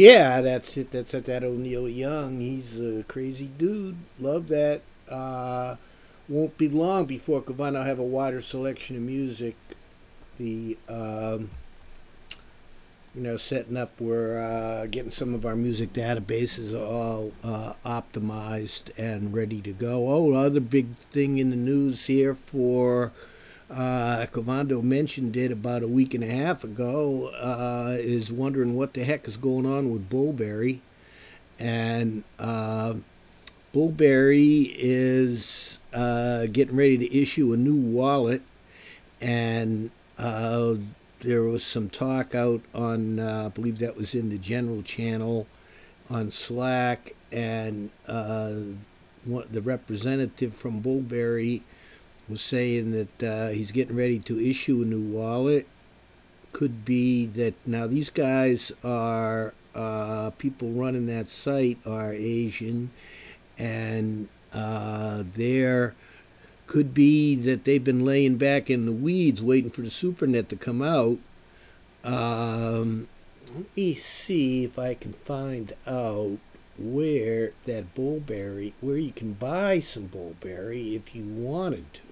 Yeah, 0.00 0.40
that's 0.40 0.78
it. 0.78 0.92
That's 0.92 1.12
it. 1.12 1.26
That 1.26 1.44
O'Neill 1.44 1.86
Young. 1.86 2.40
He's 2.40 2.80
a 2.80 3.04
crazy 3.04 3.48
dude. 3.48 3.98
Love 4.18 4.48
that. 4.48 4.80
Uh, 5.10 5.76
won't 6.26 6.56
be 6.56 6.70
long 6.70 7.04
before 7.04 7.42
Cavan 7.42 7.74
will 7.74 7.82
have 7.82 7.98
a 7.98 8.02
wider 8.02 8.40
selection 8.40 8.96
of 8.96 9.02
music. 9.02 9.56
The 10.38 10.78
um, 10.88 11.50
you 13.14 13.20
know 13.20 13.36
setting 13.36 13.76
up 13.76 14.00
we're 14.00 14.40
uh, 14.40 14.86
getting 14.86 15.10
some 15.10 15.34
of 15.34 15.44
our 15.44 15.54
music 15.54 15.92
databases 15.92 16.74
all 16.74 17.32
uh, 17.44 17.74
optimized 17.84 18.96
and 18.98 19.34
ready 19.34 19.60
to 19.60 19.72
go. 19.74 20.08
Oh, 20.08 20.32
other 20.32 20.60
big 20.60 20.96
thing 21.12 21.36
in 21.36 21.50
the 21.50 21.56
news 21.56 22.06
here 22.06 22.34
for 22.34 23.12
uh, 23.70 24.26
Kevondo 24.26 24.82
mentioned 24.82 25.36
it 25.36 25.52
about 25.52 25.82
a 25.82 25.88
week 25.88 26.14
and 26.14 26.24
a 26.24 26.30
half 26.30 26.64
ago, 26.64 27.28
uh, 27.28 27.96
is 27.98 28.32
wondering 28.32 28.74
what 28.74 28.94
the 28.94 29.04
heck 29.04 29.28
is 29.28 29.36
going 29.36 29.64
on 29.64 29.92
with 29.92 30.10
Boolberry. 30.10 30.80
And 31.58 32.24
uh, 32.38 32.94
Boolberry 33.72 34.74
is 34.76 35.78
uh, 35.94 36.46
getting 36.46 36.74
ready 36.74 36.98
to 36.98 37.16
issue 37.16 37.52
a 37.52 37.56
new 37.56 37.76
wallet. 37.76 38.42
And 39.20 39.90
uh, 40.18 40.74
there 41.20 41.42
was 41.42 41.62
some 41.62 41.90
talk 41.90 42.34
out 42.34 42.62
on, 42.74 43.20
uh, 43.20 43.44
I 43.46 43.48
believe 43.50 43.78
that 43.78 43.96
was 43.96 44.14
in 44.14 44.30
the 44.30 44.38
general 44.38 44.82
channel 44.82 45.46
on 46.08 46.32
Slack. 46.32 47.14
And 47.30 47.90
what 49.24 49.52
the 49.52 49.60
representative 49.60 50.54
from 50.54 50.82
Boolberry 50.82 51.60
was 52.30 52.40
saying 52.40 52.92
that 52.92 53.22
uh, 53.22 53.48
he's 53.48 53.72
getting 53.72 53.96
ready 53.96 54.18
to 54.20 54.40
issue 54.40 54.82
a 54.82 54.84
new 54.84 55.00
wallet. 55.00 55.66
Could 56.52 56.84
be 56.84 57.26
that 57.26 57.54
now 57.66 57.86
these 57.86 58.10
guys 58.10 58.72
are 58.82 59.54
uh, 59.74 60.30
people 60.38 60.70
running 60.70 61.06
that 61.06 61.28
site 61.28 61.78
are 61.86 62.12
Asian, 62.12 62.90
and 63.58 64.28
uh, 64.52 65.22
there 65.34 65.94
could 66.66 66.94
be 66.94 67.34
that 67.34 67.64
they've 67.64 67.82
been 67.82 68.04
laying 68.04 68.36
back 68.36 68.70
in 68.70 68.86
the 68.86 68.92
weeds 68.92 69.42
waiting 69.42 69.70
for 69.70 69.82
the 69.82 69.88
SuperNet 69.88 70.48
to 70.48 70.56
come 70.56 70.82
out. 70.82 71.18
Um, 72.04 73.08
let 73.54 73.76
me 73.76 73.94
see 73.94 74.64
if 74.64 74.78
I 74.78 74.94
can 74.94 75.12
find 75.12 75.72
out 75.86 76.38
where 76.78 77.52
that 77.66 77.94
Boolberry, 77.94 78.72
where 78.80 78.96
you 78.96 79.12
can 79.12 79.34
buy 79.34 79.80
some 79.80 80.08
Boolberry 80.08 80.96
if 80.96 81.14
you 81.14 81.24
wanted 81.24 81.92
to. 81.94 82.09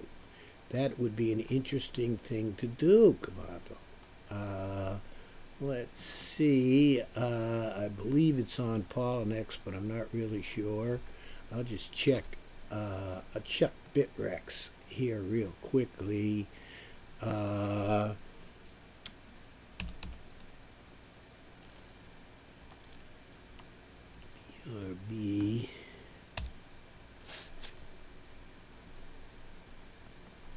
That 0.71 0.99
would 0.99 1.15
be 1.15 1.33
an 1.33 1.39
interesting 1.41 2.17
thing 2.17 2.53
to 2.57 2.67
do, 2.67 3.17
Kevondo. 3.21 3.77
Uh, 4.29 4.95
let's 5.59 5.99
see. 5.99 7.01
Uh, 7.17 7.73
I 7.75 7.87
believe 7.87 8.37
it's 8.37 8.59
on 8.59 8.83
Poloniex, 8.83 9.57
but 9.65 9.73
I'm 9.73 9.87
not 9.87 10.07
really 10.13 10.43
sure. 10.43 10.99
I'll 11.51 11.63
just 11.63 11.91
check. 11.91 12.23
Uh, 12.71 13.21
I'll 13.33 13.41
check 13.41 13.71
Bittrex 13.95 14.69
here 14.87 15.21
real 15.21 15.53
quickly. 15.63 16.45
Uh, 17.21 18.13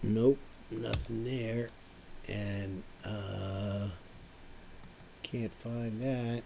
Nope, 0.02 0.38
nothing 0.70 1.24
there. 1.24 1.68
And 2.28 2.82
uh, 3.04 3.88
can't 5.22 5.52
find 5.54 6.00
that. 6.02 6.42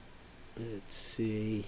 Let's 0.58 0.96
see. 0.96 1.64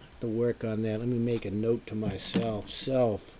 Have 0.00 0.20
to 0.20 0.26
work 0.26 0.64
on 0.64 0.82
that. 0.82 1.00
Let 1.00 1.08
me 1.08 1.18
make 1.18 1.44
a 1.44 1.50
note 1.50 1.86
to 1.86 1.94
myself. 1.94 2.68
Self. 2.68 3.38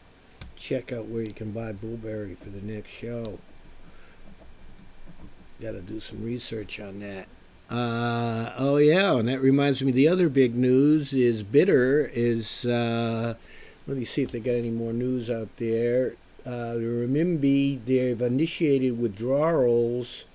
Check 0.56 0.92
out 0.92 1.06
where 1.06 1.22
you 1.22 1.32
can 1.32 1.52
buy 1.52 1.72
Boolberry 1.72 2.36
for 2.36 2.50
the 2.50 2.60
next 2.60 2.90
show. 2.90 3.38
Got 5.60 5.72
to 5.72 5.80
do 5.80 6.00
some 6.00 6.24
research 6.24 6.80
on 6.80 7.00
that. 7.00 7.26
Uh, 7.70 8.52
oh 8.56 8.76
yeah, 8.76 9.12
and 9.12 9.28
that 9.28 9.40
reminds 9.40 9.82
me. 9.82 9.92
The 9.92 10.08
other 10.08 10.28
big 10.28 10.56
news 10.56 11.12
is 11.12 11.42
Bter 11.42 12.10
is 12.12 12.64
uh, 12.64 13.34
let 13.88 13.96
me 13.96 14.04
see 14.04 14.22
if 14.22 14.30
they 14.30 14.38
got 14.38 14.52
any 14.52 14.70
more 14.70 14.92
news 14.92 15.30
out 15.30 15.48
there. 15.56 16.14
Uh, 16.44 16.74
the 16.74 17.06
renminbi, 17.06 17.82
they've 17.86 18.20
initiated 18.20 19.00
withdrawals 19.00 20.26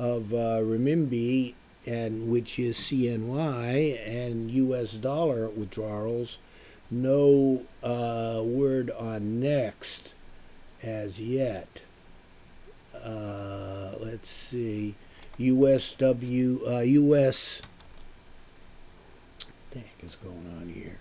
of 0.00 0.32
uh, 0.34 0.58
renminbi, 0.60 1.54
and 1.86 2.28
which 2.28 2.58
is 2.58 2.76
CNY, 2.76 4.04
and 4.04 4.50
U.S. 4.50 4.94
dollar 4.94 5.48
withdrawals. 5.48 6.38
No 6.90 7.62
uh, 7.84 8.42
word 8.42 8.90
on 8.90 9.38
next 9.38 10.12
as 10.82 11.20
yet. 11.20 11.82
Uh, 12.92 13.92
let's 14.00 14.28
see. 14.28 14.96
USW, 15.38 16.66
uh, 16.66 16.80
US. 16.80 17.62
What 19.38 19.70
the 19.70 19.78
heck 19.78 20.02
is 20.02 20.16
going 20.16 20.56
on 20.60 20.68
here? 20.68 20.98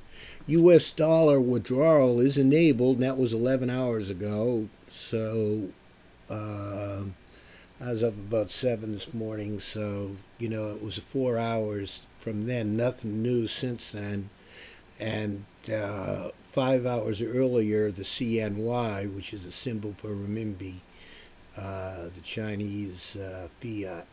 U.S. 0.47 0.91
dollar 0.93 1.39
withdrawal 1.39 2.19
is 2.19 2.38
enabled, 2.38 2.97
and 2.97 3.03
that 3.03 3.17
was 3.17 3.34
11 3.34 3.69
hours 3.69 4.10
ago. 4.10 4.69
So 4.88 5.69
uh, 6.30 7.03
I 7.82 7.91
was 7.91 8.01
up 8.03 8.13
about 8.13 8.49
7 8.49 8.93
this 8.93 9.13
morning, 9.13 9.60
so, 9.60 10.15
you 10.39 10.49
know, 10.49 10.71
it 10.71 10.82
was 10.82 10.97
four 10.97 11.38
hours 11.38 12.06
from 12.19 12.47
then. 12.47 12.77
Nothing 12.77 13.21
new 13.21 13.47
since 13.47 13.91
then. 13.91 14.30
And 14.99 15.45
uh, 15.71 16.30
five 16.51 16.86
hours 16.86 17.21
earlier, 17.21 17.91
the 17.91 18.03
CNY, 18.03 19.13
which 19.13 19.34
is 19.34 19.45
a 19.45 19.51
symbol 19.51 19.93
for 19.97 20.10
renminbi, 20.10 20.75
uh, 21.58 22.06
the 22.15 22.21
Chinese 22.23 23.15
uh, 23.15 23.47
fiat, 23.62 24.06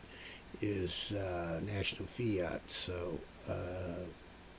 is 0.61 1.13
uh, 1.13 1.59
national 1.65 2.07
fiat. 2.07 2.61
So 2.67 3.19
uh, 3.49 4.05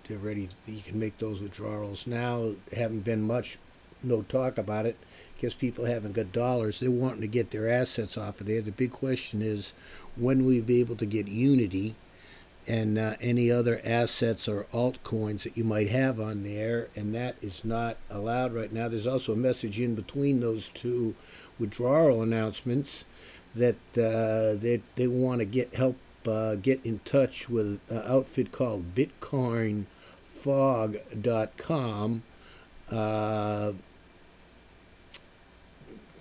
they're 0.06 0.18
ready. 0.18 0.48
You 0.66 0.82
can 0.82 0.98
make 0.98 1.18
those 1.18 1.40
withdrawals 1.40 2.06
now. 2.06 2.52
Haven't 2.74 3.04
been 3.04 3.22
much, 3.22 3.58
no 4.02 4.22
talk 4.22 4.58
about 4.58 4.86
it. 4.86 4.96
Guess 5.38 5.54
people 5.54 5.84
haven't 5.84 6.12
got 6.12 6.32
dollars. 6.32 6.80
They're 6.80 6.90
wanting 6.90 7.20
to 7.20 7.26
get 7.26 7.50
their 7.50 7.68
assets 7.68 8.16
off 8.16 8.40
of 8.40 8.46
there. 8.46 8.62
The 8.62 8.70
big 8.70 8.92
question 8.92 9.42
is, 9.42 9.74
when 10.16 10.40
will 10.40 10.46
we 10.46 10.60
be 10.60 10.80
able 10.80 10.96
to 10.96 11.06
get 11.06 11.28
Unity 11.28 11.94
and 12.66 12.98
uh, 12.98 13.14
any 13.20 13.50
other 13.50 13.80
assets 13.84 14.48
or 14.48 14.64
altcoins 14.72 15.42
that 15.42 15.56
you 15.56 15.64
might 15.64 15.88
have 15.88 16.18
on 16.18 16.42
there? 16.42 16.88
And 16.96 17.14
that 17.14 17.36
is 17.42 17.64
not 17.64 17.98
allowed 18.08 18.54
right 18.54 18.72
now. 18.72 18.88
There's 18.88 19.06
also 19.06 19.34
a 19.34 19.36
message 19.36 19.78
in 19.78 19.94
between 19.94 20.40
those 20.40 20.70
two 20.70 21.14
withdrawal 21.58 22.22
announcements 22.22 23.04
that 23.54 23.76
uh, 23.96 24.58
they 24.60 24.82
they 24.96 25.06
want 25.06 25.40
to 25.40 25.44
get 25.44 25.74
help 25.74 25.96
uh, 26.26 26.54
get 26.56 26.84
in 26.84 27.00
touch 27.04 27.48
with 27.48 27.78
an 27.88 28.02
outfit 28.06 28.52
called 28.52 28.94
Bitcoin 28.94 29.86
fog.com. 30.46 32.22
Uh, 32.90 33.72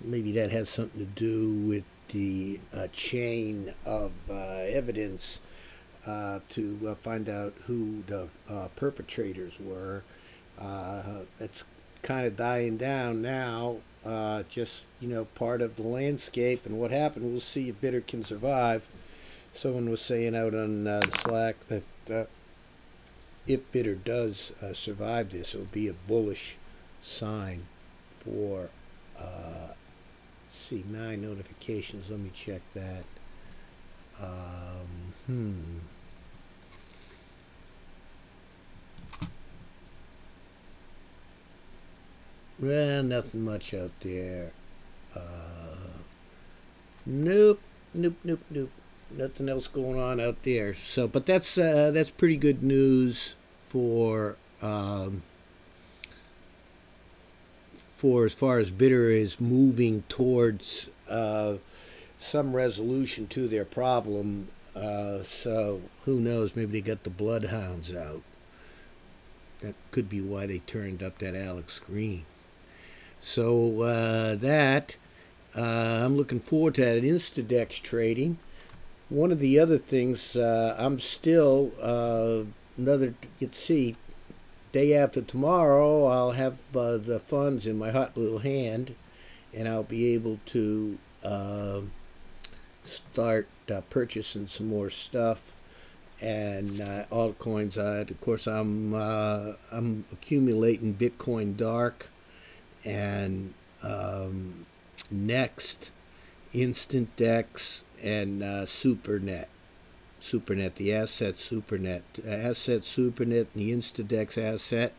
maybe 0.02 0.32
that 0.32 0.50
has 0.50 0.68
something 0.68 0.98
to 0.98 1.06
do 1.06 1.52
with 1.68 1.84
the 2.08 2.58
uh, 2.74 2.88
chain 2.92 3.72
of 3.84 4.10
uh, 4.28 4.34
evidence 4.34 5.38
uh, 6.06 6.40
to 6.48 6.78
uh, 6.88 6.94
find 6.96 7.28
out 7.28 7.54
who 7.66 8.02
the 8.08 8.28
uh, 8.50 8.66
perpetrators 8.74 9.58
were. 9.60 10.02
it's 11.38 11.64
kind 12.02 12.26
of 12.26 12.36
dying 12.36 12.76
down 12.76 13.22
now. 13.22 13.76
just 14.48 14.84
you 14.98 15.08
know, 15.08 15.26
part 15.36 15.62
of 15.62 15.76
the 15.76 15.82
landscape 15.84 16.66
and 16.66 16.80
what 16.80 16.90
happened. 16.90 17.30
We'll 17.30 17.40
see 17.40 17.68
if 17.68 17.80
Bter 17.80 18.04
can 18.04 18.24
survive. 18.24 18.88
Someone 19.54 19.88
was 19.88 20.00
saying 20.00 20.34
out 20.34 20.52
on 20.52 21.00
Slack 21.12 21.56
that 21.68 22.28
if 23.46 23.70
Bter 23.72 24.02
does 24.02 24.52
uh, 24.62 24.74
survive 24.74 25.30
this, 25.30 25.54
it 25.54 25.58
will 25.58 25.66
be 25.66 25.88
a 25.88 25.92
bullish 25.92 26.56
sign 27.00 27.66
for, 28.18 28.68
uh, 29.18 29.72
see, 30.48 30.84
nine 30.90 31.22
notifications. 31.22 32.10
Let 32.10 32.20
me 32.20 32.30
check 32.34 32.62
that. 32.74 33.04
Um, 34.20 35.14
hmm. 35.26 35.78
Well, 42.58 43.02
nothing 43.02 43.44
much 43.44 43.74
out 43.74 43.92
there. 44.00 44.52
Uh, 45.14 45.20
nope, 47.04 47.60
nope, 47.94 48.16
nope, 48.24 48.40
nope 48.50 48.70
nothing 49.10 49.48
else 49.48 49.68
going 49.68 49.98
on 50.00 50.20
out 50.20 50.42
there. 50.42 50.74
So, 50.74 51.08
but 51.08 51.26
that's 51.26 51.58
uh, 51.58 51.90
that's 51.92 52.10
pretty 52.10 52.36
good 52.36 52.62
news 52.62 53.34
for 53.68 54.36
um, 54.62 55.22
for 57.96 58.24
as 58.24 58.32
far 58.32 58.58
as 58.58 58.70
Bter 58.70 59.10
is 59.10 59.40
moving 59.40 60.04
towards 60.08 60.88
uh, 61.08 61.54
some 62.18 62.54
resolution 62.54 63.26
to 63.28 63.48
their 63.48 63.64
problem. 63.64 64.48
Uh, 64.74 65.22
so 65.22 65.80
who 66.04 66.20
knows? 66.20 66.54
Maybe 66.54 66.80
they 66.80 66.86
got 66.86 67.04
the 67.04 67.10
bloodhounds 67.10 67.94
out. 67.94 68.22
That 69.60 69.74
could 69.90 70.10
be 70.10 70.20
why 70.20 70.46
they 70.46 70.58
turned 70.58 71.02
up 71.02 71.18
that 71.18 71.34
Alex 71.34 71.78
Green. 71.78 72.26
So 73.20 73.82
uh, 73.82 74.34
that 74.36 74.96
uh, 75.56 76.04
I'm 76.04 76.16
looking 76.16 76.40
forward 76.40 76.74
to 76.74 76.82
that 76.82 77.02
Instadex 77.02 77.80
trading. 77.80 78.38
One 79.08 79.30
of 79.30 79.38
the 79.38 79.58
other 79.60 79.78
things 79.78 80.36
uh, 80.36 80.74
I'm 80.78 80.98
still 80.98 81.70
uh, 81.80 82.42
another 82.76 83.14
you 83.38 83.48
see 83.52 83.96
day 84.72 84.94
after 84.94 85.22
tomorrow 85.22 86.06
I'll 86.06 86.32
have 86.32 86.58
uh, 86.74 86.96
the 86.96 87.20
funds 87.20 87.66
in 87.66 87.78
my 87.78 87.90
hot 87.92 88.16
little 88.16 88.40
hand, 88.40 88.94
and 89.54 89.68
I'll 89.68 89.84
be 89.84 90.12
able 90.14 90.40
to 90.46 90.98
uh, 91.24 91.80
start 92.82 93.48
purchasing 93.90 94.46
some 94.46 94.68
more 94.68 94.90
stuff 94.90 95.54
and 96.20 96.80
uh, 96.80 97.04
altcoins. 97.10 97.78
Uh, 97.78 98.00
of 98.10 98.20
course, 98.20 98.46
I'm 98.46 98.92
uh, 98.92 99.52
I'm 99.70 100.04
accumulating 100.12 100.94
Bitcoin 100.94 101.56
Dark 101.56 102.08
and 102.84 103.54
um, 103.82 104.66
Next, 105.10 105.90
Instant 106.52 107.14
Dex, 107.16 107.84
and 108.06 108.42
uh, 108.42 108.64
SuperNet. 108.64 109.46
SuperNet, 110.20 110.76
the 110.76 110.94
asset 110.94 111.34
SuperNet, 111.34 112.02
asset 112.26 112.82
SuperNet, 112.82 113.46
and 113.52 113.54
the 113.54 113.72
Instadex 113.72 114.38
asset. 114.38 114.92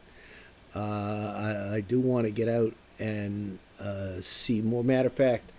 Uh, 0.76 1.70
I, 1.72 1.76
I, 1.76 1.82
do 1.82 2.00
want 2.00 2.26
to 2.26 2.32
get 2.32 2.50
out 2.50 2.74
and 3.00 3.58
uh, 3.80 4.22
see 4.22 4.62
more. 4.62 4.84
Matter 4.84 5.08
of 5.08 5.13
fact, 5.13 5.52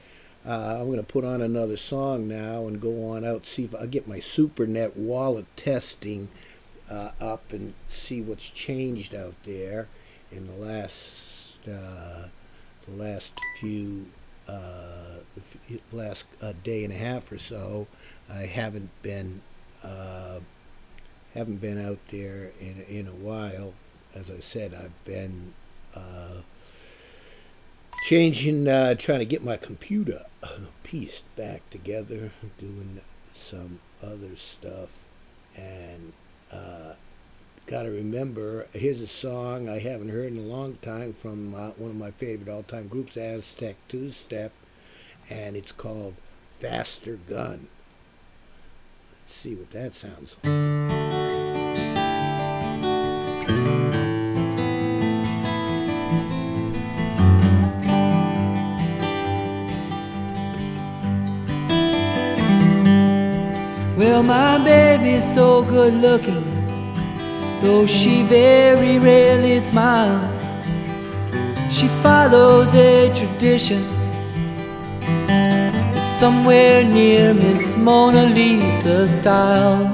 uh, 0.46 0.76
I'm 0.78 0.86
going 0.86 0.98
to 0.98 1.02
put 1.02 1.24
on 1.24 1.40
another 1.40 1.76
song 1.76 2.28
now 2.28 2.66
and 2.66 2.80
go 2.80 3.10
on 3.10 3.24
out 3.24 3.46
see 3.46 3.64
if 3.64 3.74
I 3.74 3.86
get 3.86 4.06
my 4.06 4.18
SuperNet 4.18 4.94
wallet 4.96 5.46
testing 5.56 6.28
uh, 6.90 7.10
up 7.20 7.52
and 7.52 7.74
see 7.88 8.20
what's 8.20 8.48
changed 8.50 9.14
out 9.14 9.34
there 9.44 9.88
in 10.30 10.46
the 10.46 10.64
last 10.64 11.58
uh, 11.66 12.28
the 12.86 12.94
last 12.94 13.32
few 13.58 14.06
last 15.92 16.26
uh, 16.42 16.52
day 16.62 16.84
and 16.84 16.92
a 16.92 16.96
half 16.96 17.30
or 17.30 17.38
so. 17.38 17.86
I 18.30 18.42
haven't 18.42 18.90
been 19.02 19.40
uh, 19.82 20.40
haven't 21.34 21.60
been 21.60 21.84
out 21.84 21.98
there 22.10 22.52
in 22.60 22.84
in 22.88 23.06
a 23.06 23.14
while. 23.14 23.74
As 24.14 24.30
I 24.30 24.40
said, 24.40 24.74
I've 24.74 25.04
been 25.04 25.52
changing, 28.08 28.66
uh, 28.66 28.94
trying 28.94 29.18
to 29.18 29.24
get 29.26 29.44
my 29.44 29.56
computer 29.58 30.24
pieced 30.82 31.24
back 31.36 31.68
together, 31.70 32.32
doing 32.58 33.00
some 33.34 33.80
other 34.02 34.34
stuff, 34.34 34.88
and 35.56 36.14
uh, 36.50 36.94
got 37.68 37.82
to 37.82 37.90
remember. 37.90 38.66
Here's 38.72 39.02
a 39.02 39.06
song 39.06 39.68
I 39.68 39.78
haven't 39.78 40.08
heard 40.08 40.32
in 40.32 40.38
a 40.38 40.42
long 40.42 40.78
time 40.80 41.12
from 41.12 41.54
uh, 41.54 41.68
one 41.76 41.90
of 41.90 41.96
my 41.96 42.10
favorite 42.12 42.50
all-time 42.50 42.88
groups, 42.88 43.18
Aztec 43.18 43.76
Two 43.88 44.10
Step, 44.10 44.52
and 45.28 45.54
it's 45.54 45.72
called 45.72 46.14
"Faster 46.60 47.16
Gun." 47.28 47.68
Let's 49.20 49.34
see 49.34 49.54
what 49.54 49.70
that 49.72 49.92
sounds 49.92 50.36
like. 50.42 50.52
Well, 63.98 64.22
my 64.22 64.64
baby's 64.64 65.34
so 65.34 65.62
good 65.64 65.92
looking, 65.92 66.47
though 67.60 67.86
she 67.86 68.22
very 68.22 68.98
rarely 68.98 69.60
smiles. 69.60 70.48
She 71.70 71.88
follows 72.02 72.74
a 72.74 73.12
tradition 73.14 73.84
It's 75.96 76.06
somewhere 76.06 76.84
near 76.84 77.34
Miss 77.34 77.76
Mona 77.76 78.26
Lisa 78.26 79.08
style. 79.08 79.86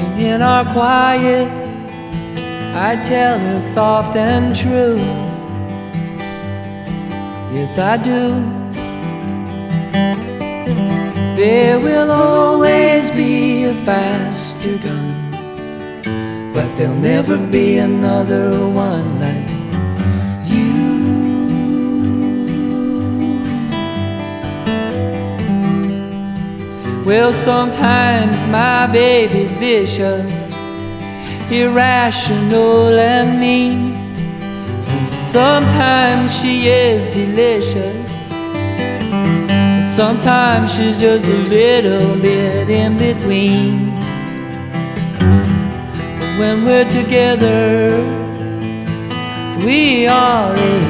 And 0.00 0.22
in 0.22 0.42
our 0.42 0.64
quiet, 0.72 1.48
I 2.74 2.96
tell 3.02 3.38
her 3.38 3.60
soft 3.60 4.16
and 4.16 4.54
true. 4.54 4.98
Yes, 7.52 7.78
I 7.78 7.96
do. 7.96 8.58
There 11.36 11.80
will 11.80 12.10
always 12.10 13.10
be 13.12 13.64
a 13.64 13.74
but 16.52 16.76
there'll 16.76 16.94
never 16.96 17.38
be 17.38 17.78
another 17.78 18.68
one 18.68 19.20
like 19.20 19.48
you. 20.50 20.74
Well, 27.04 27.32
sometimes 27.32 28.48
my 28.48 28.88
baby's 28.88 29.56
vicious, 29.56 30.58
irrational, 31.52 32.98
and 32.98 33.38
mean. 33.38 33.94
Sometimes 35.22 36.36
she 36.36 36.66
is 36.66 37.08
delicious. 37.10 38.28
Sometimes 39.94 40.74
she's 40.74 40.98
just 41.00 41.26
a 41.26 41.42
little 41.48 42.20
bit 42.20 42.68
in 42.68 42.98
between. 42.98 43.97
When 46.38 46.64
we're 46.64 46.88
together, 46.88 47.98
we 49.66 50.06
are 50.06 50.54
a 50.54 50.80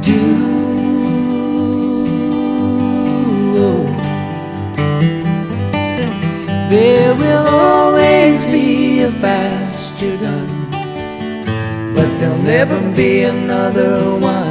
duo. 0.00 0.62
There 6.70 7.14
will 7.16 7.46
always 7.48 8.44
be 8.46 9.02
a 9.02 9.10
faster 9.10 10.16
gun, 10.16 10.70
but 11.96 12.08
there'll 12.20 12.38
never 12.38 12.78
be 12.94 13.24
another 13.24 14.14
one 14.14 14.41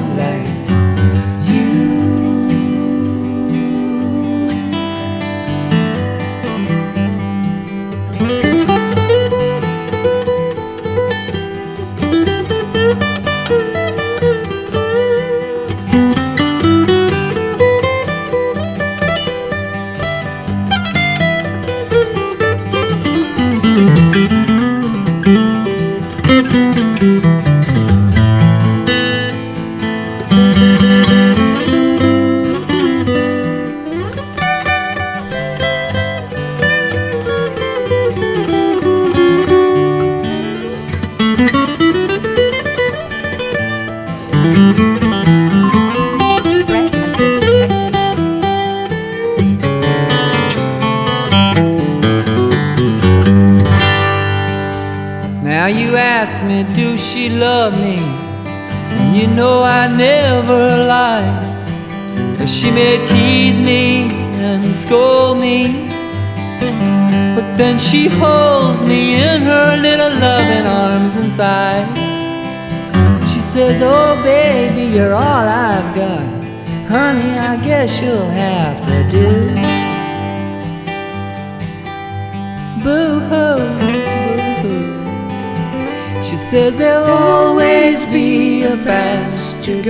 Christian 89.62 89.84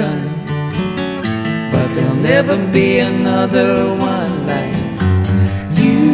But 1.71 1.95
there'll 1.95 2.15
never 2.15 2.57
be 2.73 2.99
another 2.99 3.87
one 3.95 4.45
like 4.45 4.75
you. 5.79 6.11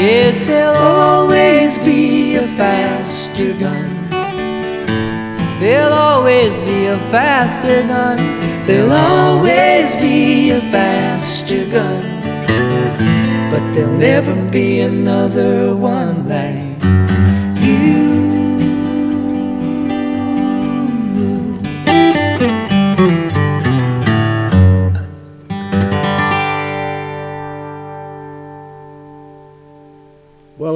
Yes, 0.00 0.46
there'll 0.46 0.76
always 0.76 1.78
be 1.80 2.36
a 2.36 2.46
faster 2.56 3.52
gun. 3.58 4.08
There'll 5.60 5.92
always 5.92 6.62
be 6.62 6.86
a 6.86 6.98
faster 7.10 7.82
gun. 7.82 8.16
There'll 8.64 8.92
always 8.92 9.94
be 9.96 10.52
a 10.52 10.60
faster 10.72 11.66
gun. 11.70 12.02
But 13.50 13.74
there'll 13.74 13.98
never 13.98 14.34
be 14.50 14.80
another 14.80 15.76
one 15.76 16.26
like. 16.26 16.69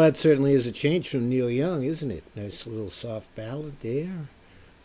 That 0.05 0.19
certainly 0.19 0.53
is 0.53 0.67
a 0.67 0.73
change 0.73 1.09
from 1.09 1.31
Neil 1.31 1.51
Young, 1.51 1.83
isn't 1.83 2.11
it? 2.11 2.25
Nice 2.37 2.67
little 2.67 2.91
soft 2.91 3.35
ballad 3.35 3.81
there. 3.81 4.29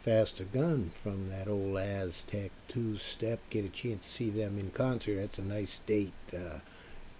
Faster 0.02 0.46
Gun 0.46 0.92
from 1.04 1.30
that 1.30 1.50
old 1.50 1.78
Aztec 1.78 2.52
two 2.70 2.96
step. 2.96 3.42
Get 3.50 3.66
a 3.66 3.70
chance 3.70 4.06
to 4.06 4.12
see 4.12 4.30
them 4.30 4.58
in 4.58 4.70
concert. 4.70 5.18
That's 5.18 5.38
a 5.38 5.42
nice 5.42 5.80
date. 5.80 6.14
Uh, 6.34 6.60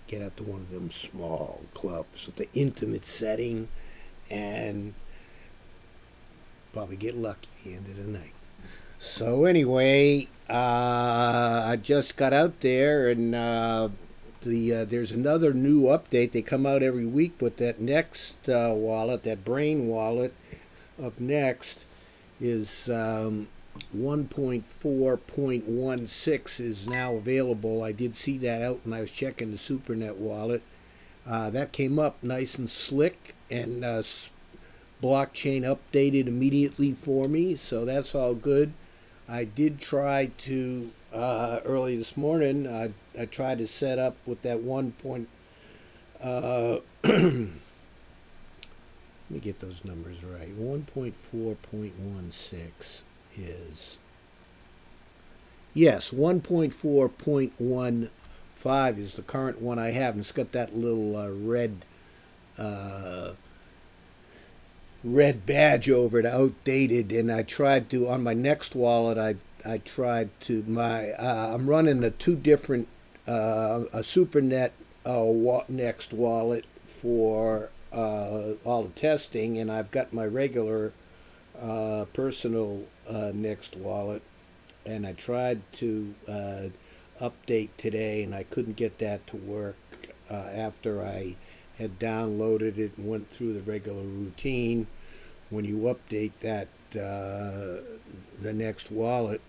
get 0.08 0.22
out 0.22 0.38
to 0.38 0.44
one 0.44 0.62
of 0.62 0.70
them 0.70 0.90
small 0.90 1.66
clubs 1.74 2.26
with 2.26 2.38
the 2.38 2.48
intimate 2.54 3.04
setting 3.04 3.68
and 4.30 4.94
probably 6.72 6.96
get 6.96 7.18
lucky 7.18 7.50
at 7.58 7.64
the 7.66 7.74
end 7.76 7.88
of 7.88 7.98
the 7.98 8.12
night. 8.12 8.34
So, 8.98 9.44
anyway, 9.44 10.30
uh, 10.50 11.64
I 11.66 11.78
just 11.82 12.16
got 12.16 12.32
out 12.32 12.62
there 12.62 13.10
and. 13.10 13.36
Uh, 13.36 13.90
the 14.42 14.74
uh, 14.74 14.86
there's 14.86 15.12
another 15.12 15.54
new 15.54 15.84
update. 15.84 16.32
They 16.32 16.42
come 16.42 16.66
out 16.66 16.84
every 16.84 17.06
week, 17.06 17.34
but 17.40 17.58
that 17.58 17.80
next 17.80 18.50
uh, 18.50 18.74
wallet, 18.76 19.24
that 19.24 19.46
brain 19.46 19.88
wallet 19.88 20.34
of 20.98 21.20
next, 21.20 21.86
is 22.40 22.90
um, 22.90 23.48
1.4.16 23.96 26.60
is 26.60 26.88
now 26.88 27.16
available. 27.16 27.84
I 27.84 27.92
did 27.92 28.16
see 28.16 28.38
that 28.40 28.62
out 28.62 28.82
when 28.84 28.94
I 28.94 29.02
was 29.02 29.12
checking 29.12 29.52
the 29.52 29.58
SuperNet 29.58 30.16
wallet. 30.16 30.62
Uh, 31.28 31.50
that 31.50 31.72
came 31.72 32.00
up 32.00 32.22
nice 32.24 32.58
and 32.58 32.70
slick, 32.70 33.36
and 33.50 33.86
uh, 33.86 34.02
blockchain 35.02 35.64
updated 35.64 36.28
immediately 36.28 36.94
for 36.94 37.28
me, 37.28 37.56
so 37.56 37.86
that's 37.86 38.16
all 38.16 38.36
good. 38.36 38.74
I 39.28 39.44
did 39.46 39.80
try 39.80 40.32
to 40.40 40.92
uh, 41.14 41.60
early 41.66 41.98
this 41.98 42.18
morning. 42.18 42.68
I, 42.68 42.92
I 43.20 43.26
tried 43.26 43.58
to 43.60 43.68
set 43.68 44.00
up 44.00 44.16
with 44.26 44.42
that 44.44 44.62
one 44.62 44.94
point. 44.94 45.28
Uh, 46.22 46.80
let 47.04 47.24
me 47.24 47.52
get 49.42 49.60
those 49.60 49.84
numbers 49.86 50.24
right. 50.24 50.58
1.4.16 50.60 53.02
is. 53.38 53.98
Yes, 55.74 56.12
1.4.15 56.12 58.98
is 58.98 59.14
the 59.16 59.22
current 59.22 59.62
one 59.62 59.80
I 59.80 59.92
have. 59.92 60.16
And 60.16 60.22
it's 60.22 60.32
got 60.32 60.54
that 60.54 60.76
little 60.76 61.16
uh, 61.16 61.30
red. 61.30 61.86
Uh, 62.58 63.34
red 65.02 65.46
badge 65.46 65.90
over 65.90 66.20
it 66.20 66.26
outdated 66.26 67.10
and 67.14 67.32
i 67.32 67.42
tried 67.42 67.90
to 67.90 68.10
on 68.10 68.22
my 68.22 68.34
next 68.34 68.76
wallet 68.76 69.18
i 69.18 69.34
I 69.66 69.80
tried 69.80 70.30
to 70.42 70.64
my 70.68 71.12
uh, 71.12 71.54
I'm 71.54 71.70
running 71.70 72.04
a 72.04 72.12
two 72.12 72.36
different 72.36 72.88
uh, 73.28 73.86
a 73.94 74.00
SuperNet 74.00 74.72
uh, 75.06 75.64
Next 75.68 76.14
wallet 76.14 76.66
for 76.86 77.70
uh, 77.92 78.54
all 78.64 78.84
the 78.84 78.90
testing, 78.90 79.58
and 79.58 79.72
I've 79.72 79.92
got 79.92 80.14
my 80.14 80.26
regular 80.26 80.94
uh, 81.62 82.06
personal 82.14 82.86
uh, 83.10 83.32
Next 83.34 83.76
wallet, 83.76 84.22
and 84.86 85.06
I 85.06 85.14
tried 85.14 85.62
to 85.74 86.14
update 87.22 87.70
today, 87.78 88.24
and 88.24 88.34
I 88.34 88.44
couldn't 88.44 88.78
get 88.78 89.00
that 89.00 89.28
to 89.28 89.38
work 89.38 89.76
after 90.30 91.04
I 91.04 91.36
had 91.78 92.00
downloaded 92.00 92.78
it 92.78 92.98
and 92.98 93.10
went 93.10 93.30
through 93.30 93.54
the 93.54 93.62
regular 93.62 94.04
routine. 94.04 94.88
When 95.50 95.66
you 95.66 95.78
update 95.80 96.34
that 96.42 96.68
the 96.92 98.54
next 98.54 98.92
wallet, 98.92 99.42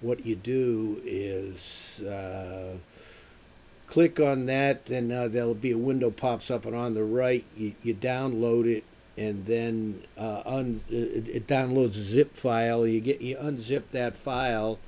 what 0.00 0.24
you 0.24 0.34
do 0.34 1.00
is 1.04 2.00
uh, 2.02 2.76
click 3.86 4.18
on 4.20 4.46
that, 4.46 4.88
and 4.88 5.12
uh, 5.12 5.28
there'll 5.28 5.54
be 5.54 5.72
a 5.72 5.78
window 5.78 6.10
pops 6.10 6.50
up, 6.50 6.64
and 6.64 6.74
on 6.74 6.94
the 6.94 7.04
right, 7.04 7.44
you, 7.56 7.74
you 7.82 7.94
download 7.94 8.66
it, 8.66 8.84
and 9.18 9.44
then 9.46 10.02
uh, 10.16 10.42
un, 10.46 10.80
it, 10.88 11.46
downloads 11.46 11.96
a 11.96 12.02
zip 12.02 12.34
file. 12.34 12.86
You 12.86 13.00
get 13.00 13.20
you 13.20 13.36
unzip 13.36 13.82
that 13.92 14.16
file, 14.16 14.78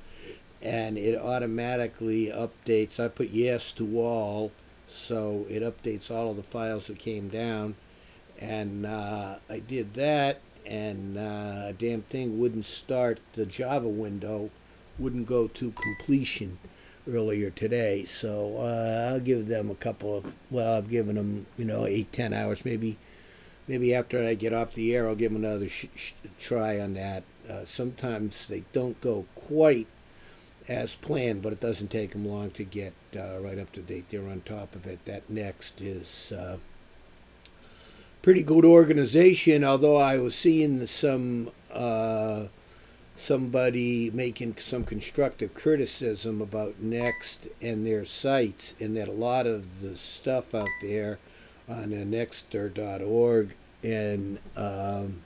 and 0.61 0.97
it 0.97 1.19
automatically 1.19 2.27
updates. 2.27 2.99
I 2.99 3.09
put 3.09 3.29
yes 3.29 3.71
to 3.73 3.99
all, 3.99 4.51
so 4.87 5.45
it 5.49 5.61
updates 5.61 6.09
all 6.09 6.31
of 6.31 6.37
the 6.37 6.43
files 6.43 6.87
that 6.87 6.97
came 6.97 7.29
down, 7.29 7.75
and 8.39 8.85
uh, 8.85 9.35
I 9.47 9.59
did 9.59 9.93
that, 9.93 10.39
and 10.65 11.17
uh, 11.17 11.65
a 11.67 11.75
damn 11.77 12.01
thing 12.01 12.39
wouldn't 12.39 12.65
start 12.65 13.19
the 13.33 13.45
Java 13.45 13.87
window 13.87 14.49
wouldn't 14.99 15.27
go 15.27 15.47
to 15.47 15.71
completion 15.71 16.57
earlier 17.09 17.49
today. 17.49 18.05
So 18.05 18.57
uh, 18.57 19.11
I'll 19.11 19.19
give 19.19 19.47
them 19.47 19.69
a 19.69 19.75
couple 19.75 20.17
of 20.17 20.33
well, 20.49 20.77
I've 20.77 20.89
given 20.89 21.15
them 21.15 21.45
you 21.57 21.65
know 21.65 21.85
eight 21.85 22.11
ten 22.11 22.33
hours 22.33 22.65
maybe. 22.65 22.97
Maybe 23.65 23.95
after 23.95 24.21
I 24.21 24.33
get 24.33 24.51
off 24.51 24.73
the 24.73 24.93
air, 24.93 25.07
I'll 25.07 25.15
give 25.15 25.31
them 25.31 25.45
another 25.45 25.69
sh- 25.69 25.87
sh- 25.95 26.11
try 26.37 26.81
on 26.81 26.95
that. 26.95 27.23
Uh, 27.49 27.63
sometimes 27.63 28.45
they 28.45 28.65
don't 28.73 28.99
go 28.99 29.25
quite 29.35 29.87
as 30.67 30.95
planned, 30.95 31.41
but 31.41 31.53
it 31.53 31.61
doesn't 31.61 31.89
take 31.89 32.11
them 32.11 32.27
long 32.27 32.51
to 32.51 32.65
get 32.65 32.93
uh, 33.15 33.39
right 33.39 33.57
up 33.57 33.71
to 33.73 33.81
date. 33.81 34.05
They're 34.09 34.27
on 34.27 34.41
top 34.41 34.75
of 34.75 34.85
it. 34.85 35.05
That 35.05 35.29
next 35.29 35.79
is 35.79 36.33
uh, 36.33 36.57
pretty 38.21 38.43
good 38.43 38.65
organization, 38.65 39.63
although 39.63 39.97
I 39.97 40.17
was 40.17 40.35
seeing 40.35 40.85
some 40.87 41.51
uh, 41.71 42.45
somebody 43.15 44.09
making 44.11 44.57
some 44.57 44.83
constructive 44.83 45.53
criticism 45.53 46.41
about 46.41 46.79
Next 46.79 47.47
and 47.61 47.85
their 47.85 48.05
sites, 48.05 48.73
and 48.79 48.97
that 48.97 49.07
a 49.07 49.13
lot 49.13 49.45
of 49.45 49.81
the 49.81 49.95
stuff 49.95 50.55
out 50.55 50.67
there 50.81 51.19
on 51.67 51.89
Nxter.org 51.89 53.55
and 53.83 54.39
um, 54.55 55.21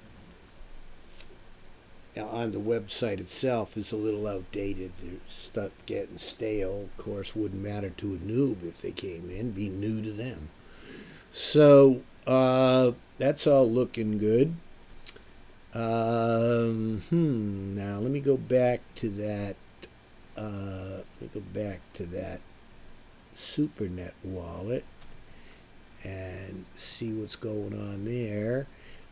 on 2.17 2.51
the 2.51 2.59
website 2.59 3.19
itself 3.19 3.77
is 3.77 3.91
a 3.91 3.97
little 3.97 4.27
outdated. 4.27 4.91
There's 5.01 5.19
stuff 5.27 5.71
getting 5.85 6.17
stale. 6.17 6.81
Of 6.83 6.97
course, 6.97 7.35
wouldn't 7.35 7.61
matter 7.61 7.89
to 7.89 8.13
a 8.13 8.17
noob 8.17 8.67
if 8.67 8.79
they 8.79 8.91
came 8.91 9.29
in, 9.29 9.51
be 9.51 9.69
new 9.69 10.01
to 10.01 10.11
them. 10.11 10.49
So 11.31 12.01
uh, 12.25 12.91
that's 13.17 13.45
all 13.47 13.69
looking 13.69 14.17
good. 14.17 14.55
Um, 15.73 17.01
hmm. 17.09 17.75
Now 17.75 17.99
let 17.99 18.11
me 18.11 18.19
go 18.19 18.37
back 18.37 18.81
to 18.95 19.09
that. 19.09 19.55
Uh, 20.37 21.01
let 21.19 21.21
me 21.21 21.29
go 21.33 21.39
back 21.53 21.81
to 21.95 22.05
that 22.07 22.39
SuperNet 23.35 24.13
wallet 24.23 24.85
and 26.03 26.65
see 26.75 27.11
what's 27.11 27.35
going 27.35 27.73
on 27.73 28.05
there. 28.05 28.67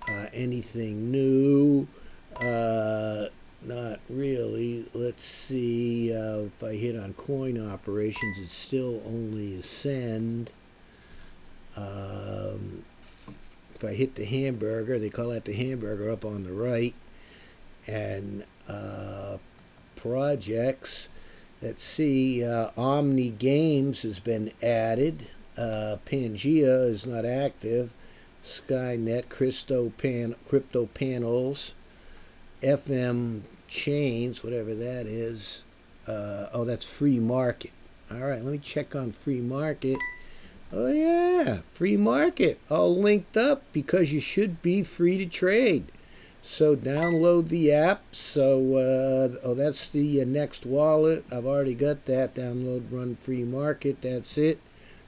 Uh, 0.07 0.27
anything 0.33 1.11
new? 1.11 1.87
Uh, 2.35 3.27
not 3.61 3.99
really. 4.09 4.85
Let's 4.93 5.25
see 5.25 6.15
uh, 6.15 6.39
if 6.39 6.63
I 6.63 6.75
hit 6.75 6.95
on 6.95 7.13
coin 7.13 7.59
operations. 7.69 8.37
It's 8.39 8.53
still 8.53 9.01
only 9.05 9.55
a 9.55 9.63
send. 9.63 10.51
Um, 11.75 12.83
if 13.75 13.83
I 13.83 13.93
hit 13.93 14.15
the 14.15 14.25
hamburger, 14.25 14.97
they 14.97 15.09
call 15.09 15.29
that 15.29 15.45
the 15.45 15.53
hamburger 15.53 16.09
up 16.09 16.23
on 16.23 16.43
the 16.43 16.53
right, 16.53 16.93
and 17.87 18.43
uh, 18.67 19.37
projects. 19.95 21.09
Let's 21.61 21.83
see, 21.83 22.43
uh, 22.43 22.69
Omni 22.77 23.29
Games 23.31 24.03
has 24.03 24.19
been 24.19 24.51
added. 24.61 25.29
Uh, 25.57 25.97
Pangea 26.05 26.89
is 26.89 27.05
not 27.05 27.25
active. 27.25 27.91
Skynet, 28.43 29.29
Crypto, 29.29 29.89
Pan, 29.97 30.35
Crypto 30.47 30.85
Panels, 30.87 31.73
FM 32.61 33.41
Chains, 33.67 34.43
whatever 34.43 34.75
that 34.75 35.07
is. 35.07 35.63
Uh, 36.07 36.47
oh, 36.53 36.65
that's 36.65 36.85
Free 36.85 37.19
Market. 37.19 37.71
All 38.11 38.19
right, 38.19 38.43
let 38.43 38.51
me 38.51 38.59
check 38.59 38.95
on 38.95 39.11
Free 39.11 39.41
Market. 39.41 39.97
Oh, 40.73 40.87
yeah, 40.87 41.59
free 41.73 41.95
market, 41.95 42.59
all 42.69 42.95
linked 42.95 43.37
up 43.37 43.63
because 43.71 44.11
you 44.11 44.19
should 44.19 44.61
be 44.61 44.83
free 44.83 45.17
to 45.17 45.25
trade. 45.25 45.91
So 46.41 46.75
download 46.75 47.49
the 47.49 47.71
app. 47.71 48.03
So, 48.11 48.77
uh, 48.77 49.37
oh, 49.43 49.55
that's 49.55 49.89
the 49.89 50.21
uh, 50.21 50.25
next 50.25 50.65
wallet. 50.65 51.25
I've 51.31 51.45
already 51.45 51.73
got 51.73 52.05
that. 52.05 52.35
Download 52.35 52.83
Run 52.91 53.15
Free 53.15 53.43
Market. 53.43 54.01
That's 54.01 54.37
it. 54.37 54.59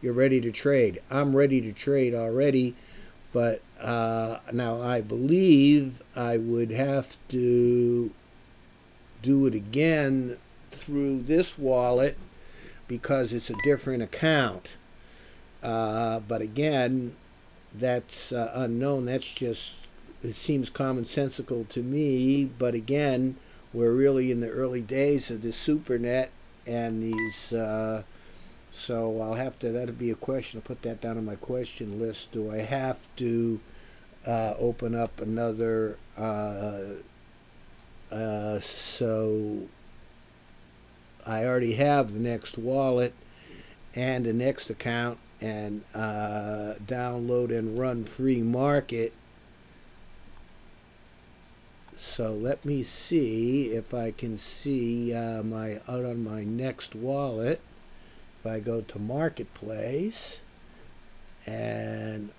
you're 0.01 0.13
ready 0.13 0.41
to 0.41 0.51
trade. 0.51 0.99
I'm 1.11 1.35
ready 1.35 1.61
to 1.61 1.71
trade 1.71 2.15
already, 2.15 2.75
but 3.33 3.61
uh, 3.79 4.37
now 4.51 4.81
I 4.81 5.01
believe 5.01 6.01
I 6.15 6.37
would 6.37 6.71
have 6.71 7.17
to 7.29 8.11
do 9.21 9.45
it 9.45 9.53
again 9.53 10.37
through 10.71 11.21
this 11.21 11.57
wallet 11.57 12.17
because 12.87 13.31
it's 13.31 13.49
a 13.49 13.55
different 13.63 14.01
account. 14.01 14.77
Uh, 15.67 16.21
but 16.21 16.41
again, 16.41 17.13
that's 17.75 18.31
uh, 18.31 18.53
unknown. 18.55 19.05
That's 19.05 19.33
just, 19.33 19.75
it 20.23 20.33
seems 20.33 20.69
commonsensical 20.69 21.67
to 21.67 21.83
me. 21.83 22.45
But 22.45 22.73
again, 22.73 23.35
we're 23.73 23.91
really 23.91 24.31
in 24.31 24.39
the 24.39 24.49
early 24.49 24.81
days 24.81 25.29
of 25.29 25.41
this 25.41 25.67
SuperNet 25.67 26.29
and 26.65 27.03
these. 27.03 27.51
Uh, 27.51 28.03
so 28.71 29.21
I'll 29.21 29.33
have 29.33 29.59
to, 29.59 29.73
that'll 29.73 29.93
be 29.93 30.09
a 30.09 30.15
question. 30.15 30.59
I'll 30.59 30.67
put 30.67 30.83
that 30.83 31.01
down 31.01 31.17
on 31.17 31.25
my 31.25 31.35
question 31.35 31.99
list. 31.99 32.31
Do 32.31 32.49
I 32.49 32.59
have 32.59 32.99
to 33.17 33.59
uh, 34.25 34.53
open 34.57 34.95
up 34.95 35.19
another? 35.19 35.97
Uh, 36.17 37.01
so 38.61 39.63
I 41.25 41.43
already 41.43 41.73
have 41.73 42.13
the 42.13 42.19
next 42.19 42.57
wallet 42.57 43.13
and 43.93 44.25
the 44.25 44.31
next 44.31 44.69
account 44.69 45.17
and 45.41 45.83
uh, 45.93 46.73
download 46.85 47.55
and 47.57 47.77
run 47.77 48.03
free 48.03 48.41
market. 48.41 49.13
So 51.95 52.33
let 52.33 52.63
me 52.63 52.83
see 52.83 53.71
if 53.71 53.93
I 53.93 54.11
can 54.11 54.37
see 54.37 55.13
uh, 55.13 55.43
my 55.43 55.79
out 55.87 56.05
on 56.05 56.23
my 56.23 56.43
next 56.43 56.95
wallet. 56.95 57.59
If 58.39 58.45
I 58.45 58.59
go 58.59 58.81
to 58.81 58.99
marketplace 58.99 60.39
and 61.45 62.29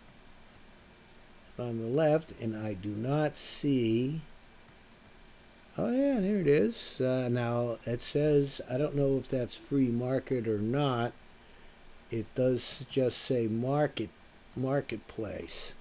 on 1.59 1.81
the 1.81 1.89
left, 1.89 2.33
and 2.41 2.57
I 2.57 2.75
do 2.75 2.91
not 2.91 3.37
see. 3.37 4.21
Oh 5.77 5.91
yeah, 5.91 6.21
there 6.21 6.37
it 6.37 6.47
is. 6.47 7.01
Uh, 7.01 7.29
now 7.29 7.79
it 7.85 8.01
says 8.01 8.61
I 8.71 8.79
don't 8.79 8.95
know 8.95 9.17
if 9.17 9.29
that's 9.29 9.57
free 9.57 9.89
market 9.89 10.47
or 10.47 10.59
not 10.59 11.13
it 12.11 12.27
does 12.35 12.87
just 12.91 13.19
say 13.19 13.47
market 13.47 14.11
marketplace. 14.57 15.75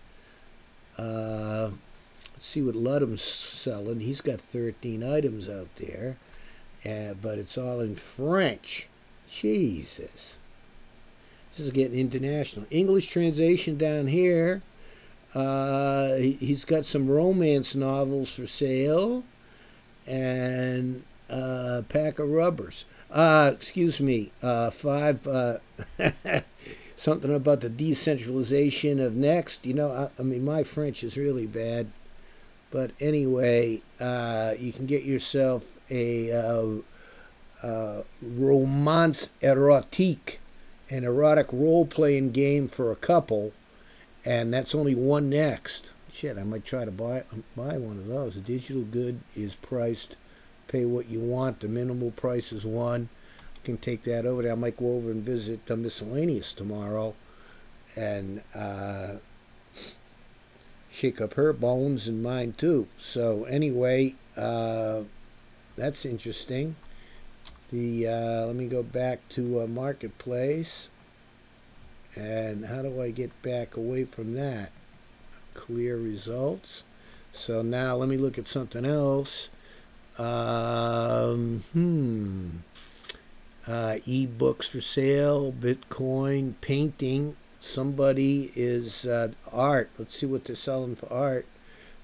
Uh, 0.98 1.72
let's 2.34 2.46
see 2.46 2.62
what 2.62 2.76
Ludham's 2.76 3.22
selling. 3.22 4.00
He's 4.00 4.22
got 4.22 4.42
13 4.42 5.04
items 5.04 5.48
out 5.50 5.70
there, 5.78 6.18
uh, 6.86 7.13
but 7.22 7.38
it's 7.38 7.58
all 7.58 7.80
in 7.80 7.96
French. 7.96 8.88
Jesus. 9.30 10.38
This 11.52 11.66
is 11.66 11.72
getting 11.72 12.00
international. 12.00 12.66
English 12.70 13.10
translation 13.10 13.78
down 13.78 14.08
here. 14.08 14.62
Uh, 15.34 16.16
he, 16.16 16.34
he's 16.34 16.66
got 16.66 16.86
some 16.86 17.10
romance 17.10 17.76
novels 17.76 18.34
for 18.36 18.48
sale 18.48 19.24
and 20.06 21.04
a 21.30 21.84
pack 21.90 22.20
of 22.20 22.30
rubbers. 22.30 22.86
Uh, 23.10 23.52
excuse 23.54 24.00
me, 24.00 24.32
uh, 24.43 24.70
five, 24.70 25.26
uh, 25.26 25.58
something 26.98 27.34
about 27.34 27.62
the 27.62 27.70
decentralization 27.70 29.00
of 29.00 29.15
Next. 29.15 29.65
You 29.65 29.74
know, 29.74 29.91
I, 29.91 30.10
I 30.20 30.24
mean, 30.24 30.43
my 30.43 30.63
French 30.63 31.04
is 31.04 31.17
really 31.17 31.46
bad. 31.46 31.88
But 32.70 32.91
anyway, 33.00 33.82
uh, 34.00 34.56
you 34.60 34.74
can 34.74 34.86
get 34.86 35.04
yourself 35.04 35.65
a 35.89 36.82
uh, 37.63 38.02
romance 38.22 39.30
erotique, 39.41 40.38
an 40.89 41.04
erotic 41.04 41.48
role 41.52 41.86
playing 41.86 42.32
game 42.32 42.67
for 42.67 42.91
a 42.91 42.96
couple, 42.96 43.54
and 44.26 44.54
that's 44.54 44.76
only 44.76 44.96
one 44.96 45.30
next. 45.30 45.93
Shit, 46.12 46.38
I 46.38 46.43
might 46.43 46.65
try 46.65 46.84
to 46.84 46.91
buy 46.91 47.24
buy 47.56 47.78
one 47.78 47.98
of 47.98 48.08
those. 48.08 48.36
A 48.36 48.39
digital 48.39 48.84
good 48.84 49.22
is 49.36 49.56
priced 49.56 50.17
pay 50.67 50.86
what 50.86 51.10
you 51.10 51.19
want. 51.19 51.60
The 51.60 51.67
minimal 51.67 52.12
price 52.12 52.51
is 52.51 52.65
one. 52.65 53.10
You 53.56 53.62
can 53.63 53.77
take 53.77 54.03
that 54.03 54.25
over 54.25 54.41
there. 54.43 54.51
I 54.51 54.56
might 54.56 54.77
go 54.77 54.93
over 54.93 55.12
and 55.12 55.23
visit 55.23 55.65
the 55.65 55.77
miscellaneous 55.77 56.53
tomorrow 56.53 57.15
and 57.95 58.41
uh, 58.53 59.15
shake 60.91 61.19
up 61.19 61.34
her 61.34 61.53
bones 61.53 62.08
and 62.08 62.21
mine 62.21 62.53
too. 62.58 62.88
So 62.99 63.43
anyway, 63.45 64.15
uh, 64.36 65.01
that's 65.75 66.06
interesting. 66.06 66.75
The 67.71 68.08
uh, 68.08 68.45
let 68.45 68.56
me 68.56 68.67
go 68.67 68.84
back 68.84 69.27
to 69.30 69.62
uh, 69.62 69.67
marketplace. 69.67 70.89
And 72.15 72.65
how 72.65 72.82
do 72.82 73.01
I 73.01 73.12
get 73.12 73.41
back 73.43 73.77
away 73.77 74.06
from 74.06 74.34
that? 74.34 74.71
Clear 75.53 75.97
results. 75.97 76.84
So 77.32 77.62
now 77.62 77.95
let 77.95 78.10
me 78.10 78.17
look 78.17 78.39
at 78.39 78.47
something 78.47 78.86
else. 78.86 79.49
Um, 80.17 81.63
hmm. 81.73 82.49
Uh, 83.68 83.97
e-books 84.05 84.70
for 84.70 84.82
sale, 84.82 85.51
Bitcoin, 85.51 86.53
painting. 86.61 87.36
Somebody 87.59 88.51
is 88.55 89.05
uh, 89.05 89.32
art. 89.51 89.89
Let's 89.97 90.18
see 90.18 90.26
what 90.26 90.45
they're 90.45 90.55
selling 90.55 90.95
for 90.95 91.11
art. 91.11 91.45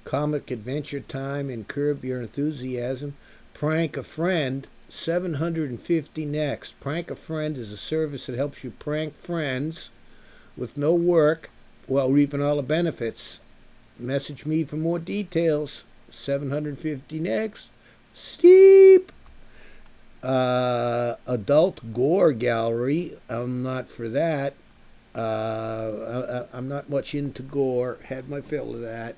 Comic 0.04 0.52
Adventure 0.52 1.00
Time 1.00 1.50
and 1.50 1.68
Curb 1.68 2.04
Your 2.04 2.22
Enthusiasm. 2.22 3.16
Prank 3.54 3.96
a 3.96 4.04
Friend, 4.04 4.68
750 4.90 6.26
next. 6.26 6.80
Prank 6.82 7.10
a 7.10 7.16
Friend 7.16 7.58
is 7.58 7.72
a 7.72 7.78
service 7.78 8.26
that 8.26 8.36
helps 8.36 8.64
you 8.64 8.72
prank 8.72 9.16
friends 9.16 9.90
with 10.58 10.76
no 10.76 10.94
work 10.94 11.50
while 11.88 12.12
reaping 12.12 12.42
all 12.42 12.58
the 12.58 12.64
benefits. 12.64 13.40
Message 13.98 14.46
me 14.46 14.64
for 14.64 14.76
more 14.76 15.00
details. 15.00 15.84
750 16.10 17.20
next. 17.20 17.72
Steep. 18.14 19.12
Uh, 20.22 21.16
adult 21.28 21.94
gore 21.94 22.32
gallery. 22.32 23.18
I'm 23.28 23.64
not 23.64 23.90
for 23.90 24.08
that. 24.10 24.54
Uh, 25.16 26.46
I, 26.54 26.58
am 26.58 26.70
not 26.70 26.90
much 26.90 27.14
into 27.14 27.44
gore. 27.44 27.98
Had 28.06 28.30
my 28.30 28.40
fill 28.40 28.74
of 28.74 28.82
that 28.82 29.16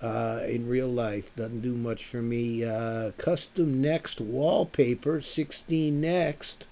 uh, 0.00 0.40
in 0.46 0.68
real 0.68 0.88
life. 0.88 1.34
Doesn't 1.34 1.62
do 1.62 1.74
much 1.74 2.04
for 2.04 2.22
me. 2.22 2.64
Uh, 2.64 3.10
custom 3.16 3.80
next 3.80 4.20
wallpaper. 4.20 5.20
16 5.20 6.00
next. 6.00 6.66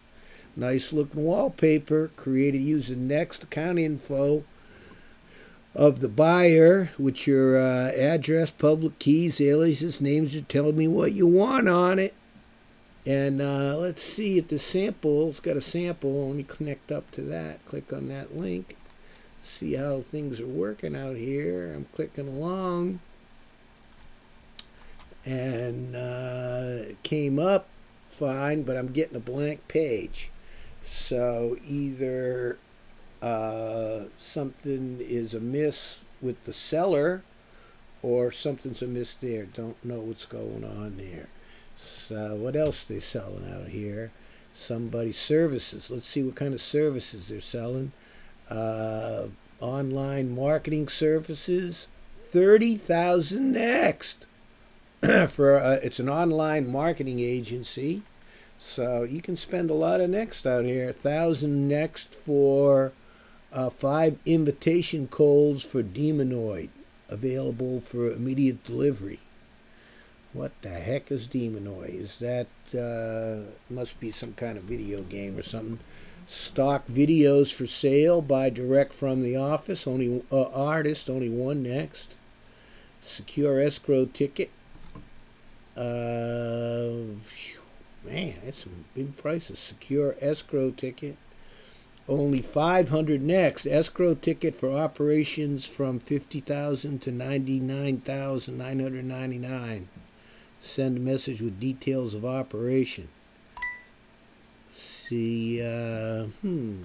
Nice 0.57 0.93
looking 0.93 1.25
wallpaper 1.25 2.11
created 2.17 2.61
using 2.61 3.09
Next 3.09 3.45
account 3.45 3.79
info 3.79 4.45
of 5.75 6.01
the 6.01 6.09
buyer 6.09 6.91
with 6.99 7.27
your 7.27 7.61
uh, 7.61 7.91
address, 7.93 8.51
public 8.51 8.99
keys, 8.99 9.41
aliases, 9.41 10.01
names, 10.01 10.35
are 10.35 10.43
telling 10.43 10.77
me 10.77 10.89
what 10.89 11.13
you 11.13 11.27
want 11.27 11.69
on 11.69 11.99
it. 11.99 12.15
And 13.07 13.41
uh, 13.41 13.77
let's 13.79 14.03
see 14.03 14.39
if 14.39 14.49
the 14.49 14.59
sample, 14.59 15.31
it's 15.31 15.41
got 15.41 15.57
a 15.57 15.61
sample. 15.61 16.29
Let 16.29 16.37
me 16.37 16.43
connect 16.43 16.93
up 16.93 17.11
to 17.13 17.23
that. 17.23 17.65
Click 17.67 17.93
on 17.93 18.09
that 18.09 18.37
link. 18.37 18.77
See 19.43 19.75
how 19.75 20.03
things 20.03 20.41
are 20.41 20.47
working 20.47 20.95
out 20.95 21.17
here. 21.17 21.73
I'm 21.75 21.87
clicking 21.95 22.29
along. 22.29 23.01
And 25.25 25.97
uh, 25.97 26.95
came 27.03 27.39
up 27.39 27.69
fine, 28.11 28.65
but 28.65 28.77
I'm 28.77 28.93
getting 28.93 29.17
a 29.17 29.21
blank 29.21 29.67
page. 29.67 30.31
So 30.83 31.57
either 31.67 32.59
uh, 33.23 34.05
something 34.19 34.99
is 35.01 35.35
amiss 35.35 36.01
with 36.23 36.43
the 36.45 36.53
seller 36.53 37.23
or 38.03 38.31
something's 38.31 38.83
amiss 38.83 39.15
there. 39.15 39.45
Don't 39.45 39.83
know 39.85 40.01
what's 40.01 40.27
going 40.27 40.65
on 40.65 40.97
there. 40.97 41.29
So 41.77 42.35
what 42.35 42.57
else 42.57 42.85
they 42.85 43.01
selling 43.01 43.51
out 43.53 43.69
here? 43.69 44.11
Somebody 44.53 45.13
services. 45.13 45.91
Let's 45.91 46.07
see 46.07 46.23
what 46.23 46.35
kind 46.35 46.55
of 46.55 46.61
services 46.61 47.29
they're 47.29 47.41
selling. 47.41 47.93
Uh, 48.49 49.27
online 49.61 50.35
marketing 50.35 50.89
services. 50.89 51.87
Thirty 52.31 52.77
thousand 52.77 53.53
next. 53.53 54.27
For 55.29 55.61
uh, 55.61 55.79
it's 55.83 55.99
an 55.99 56.09
online 56.09 56.71
marketing 56.71 57.21
agency, 57.21 58.03
so 58.59 59.03
you 59.03 59.23
can 59.23 59.37
spend 59.37 59.71
a 59.71 59.75
lot 59.75 60.01
of 60.01 60.11
next 60.11 60.47
out 60.47 60.65
here. 60.65 60.93
Thousand 60.93 61.69
next 61.69 62.15
for 62.15 62.93
uh, 63.53 63.71
five 63.71 64.19
invitation 64.25 65.09
codes 65.09 65.63
for 65.63 65.83
Demonoid 65.83 66.69
available 67.09 67.81
for 67.81 68.11
immediate 68.13 68.65
delivery. 68.65 69.19
What 70.33 70.53
the 70.63 70.69
heck 70.69 71.11
is 71.11 71.27
Demonoid? 71.27 71.93
Is 71.93 72.19
that 72.19 72.47
uh, 72.73 73.51
must 73.69 73.99
be 73.99 74.13
some 74.13 74.35
kind 74.35 74.57
of 74.57 74.65
video 74.65 75.03
game 75.03 75.37
or 75.37 75.43
something? 75.43 75.81
Stock 76.29 76.87
videos 76.87 77.53
for 77.53 77.67
sale. 77.67 78.23
by 78.23 78.51
direct 78.51 78.95
from 78.95 79.23
the 79.23 79.37
office. 79.37 79.89
Only 79.89 80.23
uh, 80.31 80.43
artist. 80.51 81.11
Only 81.11 81.29
one 81.29 81.65
next. 81.65 82.15
Secure 83.03 83.61
escrow 83.61 84.05
ticket. 84.05 84.51
Uh, 85.77 87.17
man, 88.05 88.35
that's 88.45 88.63
some 88.63 88.85
big 88.95 89.17
prices. 89.17 89.59
Secure 89.59 90.15
escrow 90.21 90.71
ticket 90.71 91.17
only 92.11 92.43
500 92.43 93.23
next. 93.23 93.67
Escrow 93.67 94.15
ticket 94.15 94.57
for 94.57 94.71
operations 94.71 95.65
from 95.65 96.01
50,000 96.01 97.01
to 97.03 97.13
99,999. 97.13 99.89
Send 100.61 100.97
a 100.97 101.01
message 101.01 101.41
with 101.41 101.61
details 101.61 102.13
of 102.13 102.27
operation. 102.27 103.09
See, 104.71 105.63
uh, 105.63 106.25
hmm. 106.43 106.83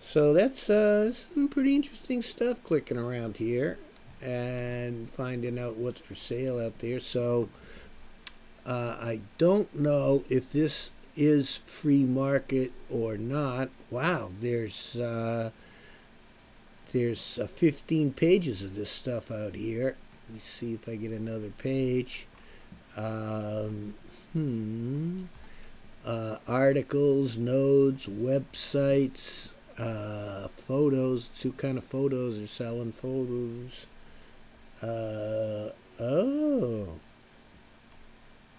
So 0.00 0.32
that's 0.32 0.70
uh, 0.70 1.12
some 1.12 1.48
pretty 1.48 1.76
interesting 1.76 2.22
stuff 2.22 2.64
clicking 2.64 2.96
around 2.96 3.36
here 3.36 3.76
and 4.22 5.10
finding 5.10 5.58
out 5.58 5.76
what's 5.76 6.00
for 6.00 6.14
sale 6.14 6.58
out 6.58 6.78
there. 6.78 7.00
So 7.00 7.50
uh, 8.64 8.96
I 9.00 9.20
don't 9.38 9.74
know 9.74 10.24
if 10.28 10.50
this 10.50 10.90
is 11.16 11.58
free 11.64 12.04
market 12.04 12.72
or 12.90 13.16
not. 13.16 13.70
Wow, 13.90 14.30
there's 14.40 14.96
uh, 14.96 15.50
there's 16.92 17.38
uh, 17.38 17.46
15 17.46 18.12
pages 18.12 18.62
of 18.62 18.74
this 18.74 18.90
stuff 18.90 19.30
out 19.30 19.54
here. 19.54 19.96
Let 20.28 20.34
me 20.34 20.40
see 20.40 20.74
if 20.74 20.88
I 20.88 20.96
get 20.96 21.12
another 21.12 21.50
page. 21.58 22.26
Um, 22.96 23.94
hmm. 24.32 25.24
Uh, 26.04 26.36
articles, 26.48 27.36
nodes, 27.36 28.06
websites, 28.06 29.50
uh, 29.78 30.48
photos. 30.48 31.28
Two 31.28 31.52
kind 31.52 31.78
of 31.78 31.84
photos 31.84 32.40
are 32.40 32.46
selling 32.46 32.92
photos. 32.92 33.86
Uh, 34.82 35.70
oh, 36.00 36.88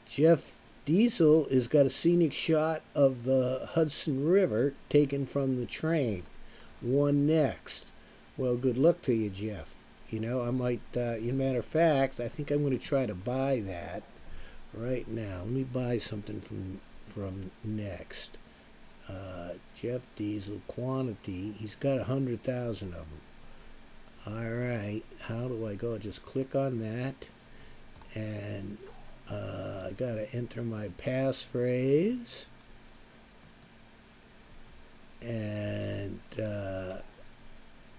Jeff 0.05 0.60
Diesel 0.85 1.47
has 1.51 1.67
got 1.67 1.85
a 1.85 1.89
scenic 1.91 2.33
shot 2.33 2.81
of 2.95 3.23
the 3.23 3.69
Hudson 3.73 4.27
River 4.27 4.73
taken 4.89 5.25
from 5.25 5.59
the 5.59 5.65
train. 5.65 6.23
One 6.81 7.27
next. 7.27 7.85
Well, 8.35 8.57
good 8.57 8.77
luck 8.77 9.03
to 9.03 9.13
you, 9.13 9.29
Jeff. 9.29 9.75
You 10.09 10.19
know, 10.19 10.41
I 10.41 10.49
might, 10.49 10.81
uh, 10.97 11.17
in 11.17 11.37
matter 11.37 11.59
of 11.59 11.65
fact, 11.65 12.19
I 12.19 12.27
think 12.27 12.49
I'm 12.49 12.63
going 12.63 12.77
to 12.77 12.83
try 12.83 13.05
to 13.05 13.13
buy 13.13 13.61
that 13.65 14.03
right 14.73 15.07
now. 15.07 15.39
Let 15.39 15.47
me 15.47 15.63
buy 15.63 15.97
something 15.97 16.41
from 16.41 16.81
from 17.07 17.51
next. 17.63 18.37
Uh, 19.09 19.53
Jeff 19.75 20.01
Diesel 20.15 20.61
quantity. 20.67 21.53
He's 21.57 21.75
got 21.75 21.99
a 21.99 22.05
hundred 22.05 22.43
thousand 22.43 22.93
of 22.93 23.05
them. 23.09 23.21
All 24.25 24.51
right. 24.51 25.01
How 25.21 25.47
do 25.47 25.67
I 25.67 25.75
go? 25.75 25.97
Just 25.97 26.25
click 26.25 26.55
on 26.55 26.79
that, 26.79 27.27
and 28.15 28.77
uh, 29.31 29.87
I 29.87 29.91
got 29.91 30.15
to 30.15 30.27
enter 30.33 30.61
my 30.61 30.89
passphrase. 30.89 32.45
And 35.21 36.19
uh, 36.41 36.97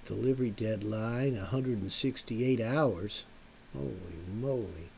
delivery 0.06 0.50
deadline 0.50 1.36
168 1.36 2.60
hours. 2.60 3.24
Holy 3.72 3.94
moly. 4.40 4.90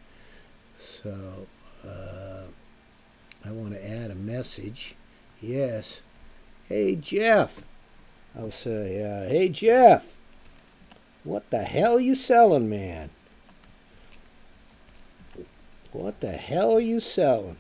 So 0.79 1.47
uh, 1.87 2.45
I 3.45 3.53
want 3.53 3.75
to 3.75 3.89
add 3.89 4.11
a 4.11 4.17
message. 4.17 4.97
Yes. 5.41 6.03
Hey, 6.69 6.97
Jeff. 6.97 7.65
I'll 8.37 8.51
say, 8.51 9.03
uh, 9.03 9.29
hey, 9.29 9.49
Jeff. 9.49 10.17
What 11.23 11.49
the 11.51 11.63
hell 11.63 12.01
you 12.01 12.15
selling, 12.15 12.69
man? 12.69 13.11
What 15.95 16.19
the 16.19 16.33
hell 16.33 16.75
are 16.75 16.81
you 16.81 16.99
selling? 16.99 17.57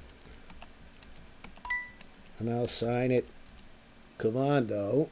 And 2.40 2.50
I'll 2.50 2.66
sign 2.66 3.12
it 3.12 3.28
Commando. 4.18 5.08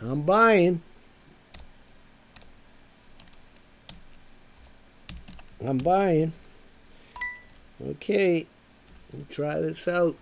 I'm 0.00 0.22
buying. 0.22 0.80
I'm 5.62 5.76
buying. 5.76 6.32
Okay, 7.86 8.46
we'll 9.12 9.26
try 9.28 9.60
this 9.60 9.86
out. 9.86 10.16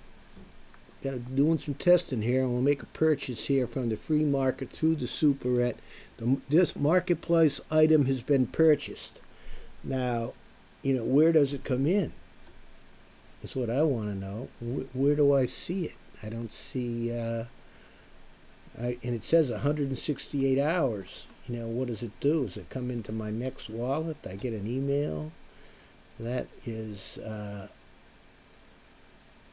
Got 1.04 1.36
doing 1.36 1.58
some 1.58 1.74
testing 1.74 2.22
here, 2.22 2.44
and 2.44 2.52
we'll 2.54 2.62
make 2.62 2.82
a 2.82 2.86
purchase 2.86 3.48
here 3.48 3.66
from 3.66 3.90
the 3.90 3.96
free 3.96 4.24
market 4.24 4.70
through 4.70 4.94
the 4.94 5.04
SuperNet. 5.04 5.74
The, 6.16 6.38
this 6.48 6.74
marketplace 6.74 7.60
item 7.70 8.06
has 8.06 8.22
been 8.22 8.46
purchased. 8.46 9.20
Now, 9.82 10.32
you 10.80 10.94
know, 10.94 11.04
where 11.04 11.30
does 11.30 11.52
it 11.52 11.62
come 11.62 11.84
in? 11.84 12.14
That's 13.42 13.54
what 13.54 13.68
I 13.68 13.82
want 13.82 14.08
to 14.08 14.14
know. 14.14 14.48
Where, 14.62 14.86
where, 14.94 15.14
do 15.14 15.34
I 15.34 15.44
see 15.44 15.84
it? 15.84 15.96
I 16.22 16.30
don't 16.30 16.50
see. 16.50 17.14
Uh, 17.14 17.44
I, 18.80 18.96
and 19.02 19.14
it 19.14 19.24
says 19.24 19.50
168 19.50 20.58
hours. 20.58 21.26
You 21.46 21.58
know, 21.58 21.66
what 21.66 21.88
does 21.88 22.02
it 22.02 22.18
do? 22.20 22.44
Does 22.44 22.56
it 22.56 22.70
come 22.70 22.90
into 22.90 23.12
my 23.12 23.30
next 23.30 23.68
wallet? 23.68 24.16
I 24.26 24.36
get 24.36 24.54
an 24.54 24.66
email. 24.66 25.32
That 26.18 26.46
is. 26.64 27.18
Uh, 27.18 27.68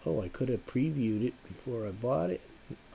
oh, 0.06 0.22
I 0.22 0.28
could 0.28 0.50
have 0.50 0.66
previewed 0.68 1.26
it 1.26 1.34
before 1.48 1.88
I 1.88 1.92
bought 1.92 2.30
it. 2.30 2.42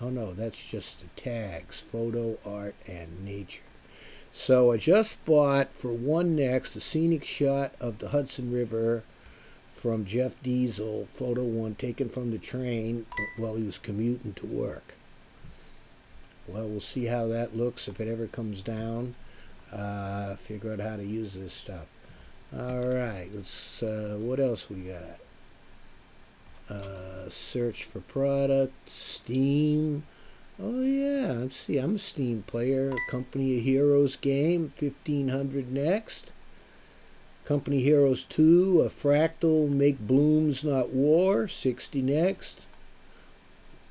Oh 0.00 0.10
no, 0.10 0.32
that's 0.32 0.64
just 0.64 1.00
the 1.00 1.06
tags 1.20 1.80
photo, 1.80 2.38
art, 2.44 2.74
and 2.86 3.24
nature. 3.24 3.62
So 4.32 4.72
I 4.72 4.76
just 4.76 5.24
bought 5.24 5.72
for 5.72 5.92
one 5.92 6.36
next 6.36 6.76
a 6.76 6.80
scenic 6.80 7.24
shot 7.24 7.72
of 7.80 7.98
the 7.98 8.10
Hudson 8.10 8.52
River 8.52 9.02
from 9.74 10.04
Jeff 10.04 10.40
Diesel, 10.42 11.08
photo 11.12 11.42
one 11.42 11.74
taken 11.74 12.08
from 12.08 12.30
the 12.30 12.38
train 12.38 13.06
while 13.36 13.54
he 13.56 13.62
was 13.62 13.78
commuting 13.78 14.34
to 14.34 14.46
work. 14.46 14.94
Well, 16.46 16.68
we'll 16.68 16.80
see 16.80 17.06
how 17.06 17.26
that 17.28 17.56
looks 17.56 17.88
if 17.88 18.00
it 18.00 18.08
ever 18.08 18.26
comes 18.26 18.62
down. 18.62 19.14
Uh, 19.72 20.36
figure 20.36 20.72
out 20.72 20.80
how 20.80 20.96
to 20.96 21.04
use 21.04 21.34
this 21.34 21.52
stuff. 21.52 21.86
All 22.56 22.86
right, 22.86 23.28
let's. 23.34 23.82
Uh, 23.82 24.16
what 24.20 24.38
else 24.38 24.70
we 24.70 24.82
got? 24.82 25.18
Uh, 26.68 27.28
search 27.28 27.84
for 27.84 28.00
product, 28.00 28.88
Steam. 28.88 30.02
Oh 30.60 30.80
yeah, 30.80 31.32
let's 31.32 31.56
see. 31.56 31.78
I'm 31.78 31.96
a 31.96 31.98
Steam 31.98 32.42
player. 32.46 32.90
Company 33.10 33.58
of 33.58 33.64
Heroes 33.64 34.16
game, 34.16 34.72
1500 34.78 35.70
next. 35.72 36.32
Company 37.44 37.80
Heroes 37.80 38.24
2, 38.24 38.82
a 38.82 38.90
fractal, 38.90 39.68
make 39.70 40.00
blooms 40.00 40.64
not 40.64 40.90
war, 40.90 41.46
60 41.46 42.02
next. 42.02 42.62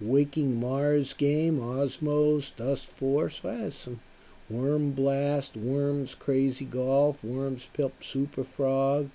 Waking 0.01 0.59
Mars 0.59 1.13
game, 1.13 1.59
Osmos, 1.59 2.53
Dust 2.57 2.87
Force. 2.87 3.41
Well, 3.41 3.59
that's 3.59 3.77
some 3.77 4.01
Worm 4.49 4.91
Blast, 4.91 5.55
Worms 5.55 6.15
Crazy 6.15 6.65
Golf, 6.65 7.23
Worms 7.23 7.69
Pip 7.71 8.03
Super 8.03 8.43
Frog. 8.43 9.11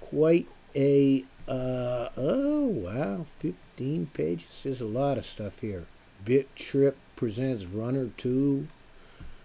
Quite 0.00 0.46
a 0.74 1.24
uh, 1.48 2.08
oh 2.16 2.66
wow, 2.66 3.26
15 3.38 4.06
pages. 4.12 4.62
There's 4.64 4.80
a 4.80 4.86
lot 4.86 5.18
of 5.18 5.26
stuff 5.26 5.60
here. 5.60 5.86
Bit 6.24 6.54
Trip 6.56 6.96
presents 7.14 7.64
Runner 7.64 8.10
2, 8.16 8.66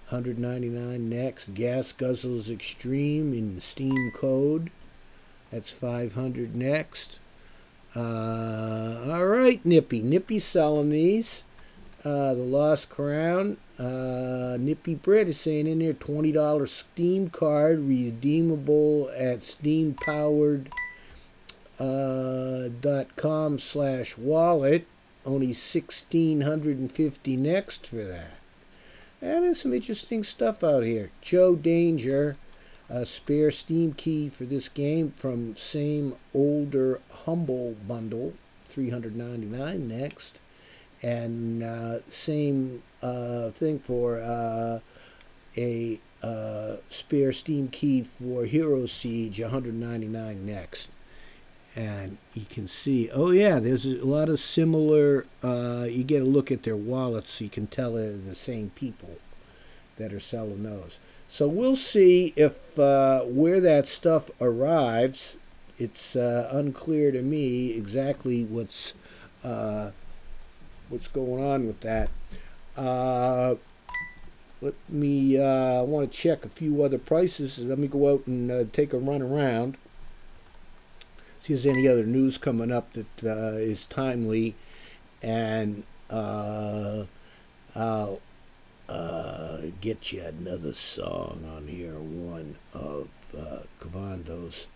199 0.10 1.10
next. 1.10 1.54
Gas 1.54 1.94
Guzzlers 1.94 2.50
Extreme 2.50 3.34
in 3.34 3.62
Steam 3.62 4.12
code. 4.16 4.72
That's 5.52 5.70
500 5.70 6.56
next. 6.56 7.20
Uh, 7.96 9.02
all 9.06 9.26
right, 9.28 9.64
Nippy. 9.66 10.02
Nippy's 10.02 10.46
selling 10.46 10.90
these. 10.90 11.44
Uh, 12.04 12.34
the 12.34 12.42
Lost 12.42 12.90
Crown. 12.90 13.58
Uh, 13.78 14.58
Nippy 14.60 14.96
Brit 14.96 15.28
is 15.28 15.40
saying 15.40 15.68
in 15.68 15.80
there 15.80 15.94
$20 15.94 16.68
Steam 16.68 17.30
card 17.30 17.80
redeemable 17.80 19.12
at 19.16 19.44
Steam 19.44 19.94
powered 19.94 20.70
uh, 21.82 22.70
dot 22.80 23.16
com 23.16 23.58
slash 23.58 24.18
wallet. 24.18 24.86
Only 25.26 25.48
1650 25.48 27.38
next 27.38 27.88
for 27.88 28.04
that. 28.04 28.40
And 29.22 29.44
there's 29.44 29.62
some 29.62 29.74
interesting 29.74 30.24
stuff 30.24 30.64
out 30.64 30.84
here. 30.84 31.12
Joe 31.22 31.56
Danger, 31.56 32.38
a 32.90 33.06
spare 33.06 33.52
Steam 33.52 33.94
key 33.94 34.30
for 34.30 34.46
this 34.46 34.68
game 34.70 35.14
from 35.16 35.56
same 35.56 36.16
older 36.34 37.00
humble 37.26 37.76
bundle, 37.88 38.34
399 38.66 39.88
next. 39.88 40.40
And 41.04 41.64
uh, 41.64 42.00
same 42.10 42.84
uh, 43.02 43.50
thing 43.52 43.80
for 43.80 44.20
uh, 44.20 44.80
a 45.58 46.00
uh, 46.22 46.76
spare 46.90 47.32
Steam 47.32 47.68
key 47.68 48.04
for 48.04 48.46
Hero 48.46 48.86
Siege, 48.86 49.40
199 49.40 50.46
next 50.46 50.90
and 51.76 52.18
you 52.34 52.46
can 52.50 52.68
see 52.68 53.10
oh 53.12 53.32
yeah 53.32 53.60
there's 53.60 53.86
a 53.86 54.06
lot 54.06 54.28
of 54.28 54.40
similar 54.40 55.26
uh, 55.42 55.86
you 55.90 56.04
get 56.04 56.22
a 56.22 56.26
look 56.26 56.52
at 56.52 56.64
their 56.64 56.76
wallets 56.76 57.32
so 57.32 57.44
you 57.46 57.50
can 57.50 57.68
tell 57.68 57.94
they're 57.94 58.12
the 58.12 58.36
same 58.36 58.70
people 58.76 59.18
that 60.02 60.14
are 60.14 60.20
selling 60.20 60.64
those. 60.64 61.00
So 61.28 61.48
we'll 61.48 61.76
see 61.76 62.34
if 62.36 62.78
uh, 62.78 63.22
where 63.22 63.60
that 63.62 63.88
stuff 63.88 64.30
arrives. 64.42 65.38
It's 65.78 66.16
uh, 66.16 66.50
unclear 66.52 67.12
to 67.12 67.22
me 67.22 67.72
exactly 67.72 68.44
what's 68.44 68.94
uh, 69.44 69.92
what's 70.90 71.08
going 71.08 71.44
on 71.44 71.68
with 71.68 71.80
that. 71.82 72.10
Uh, 72.76 73.56
let 74.62 74.74
me. 74.90 75.40
Uh, 75.40 75.80
I 75.80 75.82
want 75.82 76.12
to 76.12 76.18
check 76.18 76.46
a 76.46 76.50
few 76.50 76.84
other 76.84 76.98
prices. 76.98 77.60
Let 77.60 77.80
me 77.80 77.88
go 77.88 78.12
out 78.14 78.28
and 78.28 78.72
take 78.74 78.94
a 78.94 78.98
run 78.98 79.22
around. 79.22 79.78
See 81.42 81.56
if 81.56 81.64
there's 81.64 81.76
any 81.76 81.88
other 81.88 82.06
news 82.06 82.38
coming 82.38 82.72
up 82.72 82.94
that 82.94 83.24
uh, 83.24 83.58
is 83.58 83.88
timely, 83.88 84.54
and 85.24 85.82
uh, 86.12 87.06
I'll 87.76 88.22
uh, 88.88 89.58
get 89.82 90.14
you 90.14 90.22
another 90.22 90.74
song 90.74 91.44
on 91.58 91.68
here. 91.68 91.98
One 91.98 92.58
of 92.76 93.08
uh, 93.36 93.62
Kevondo's. 93.80 94.68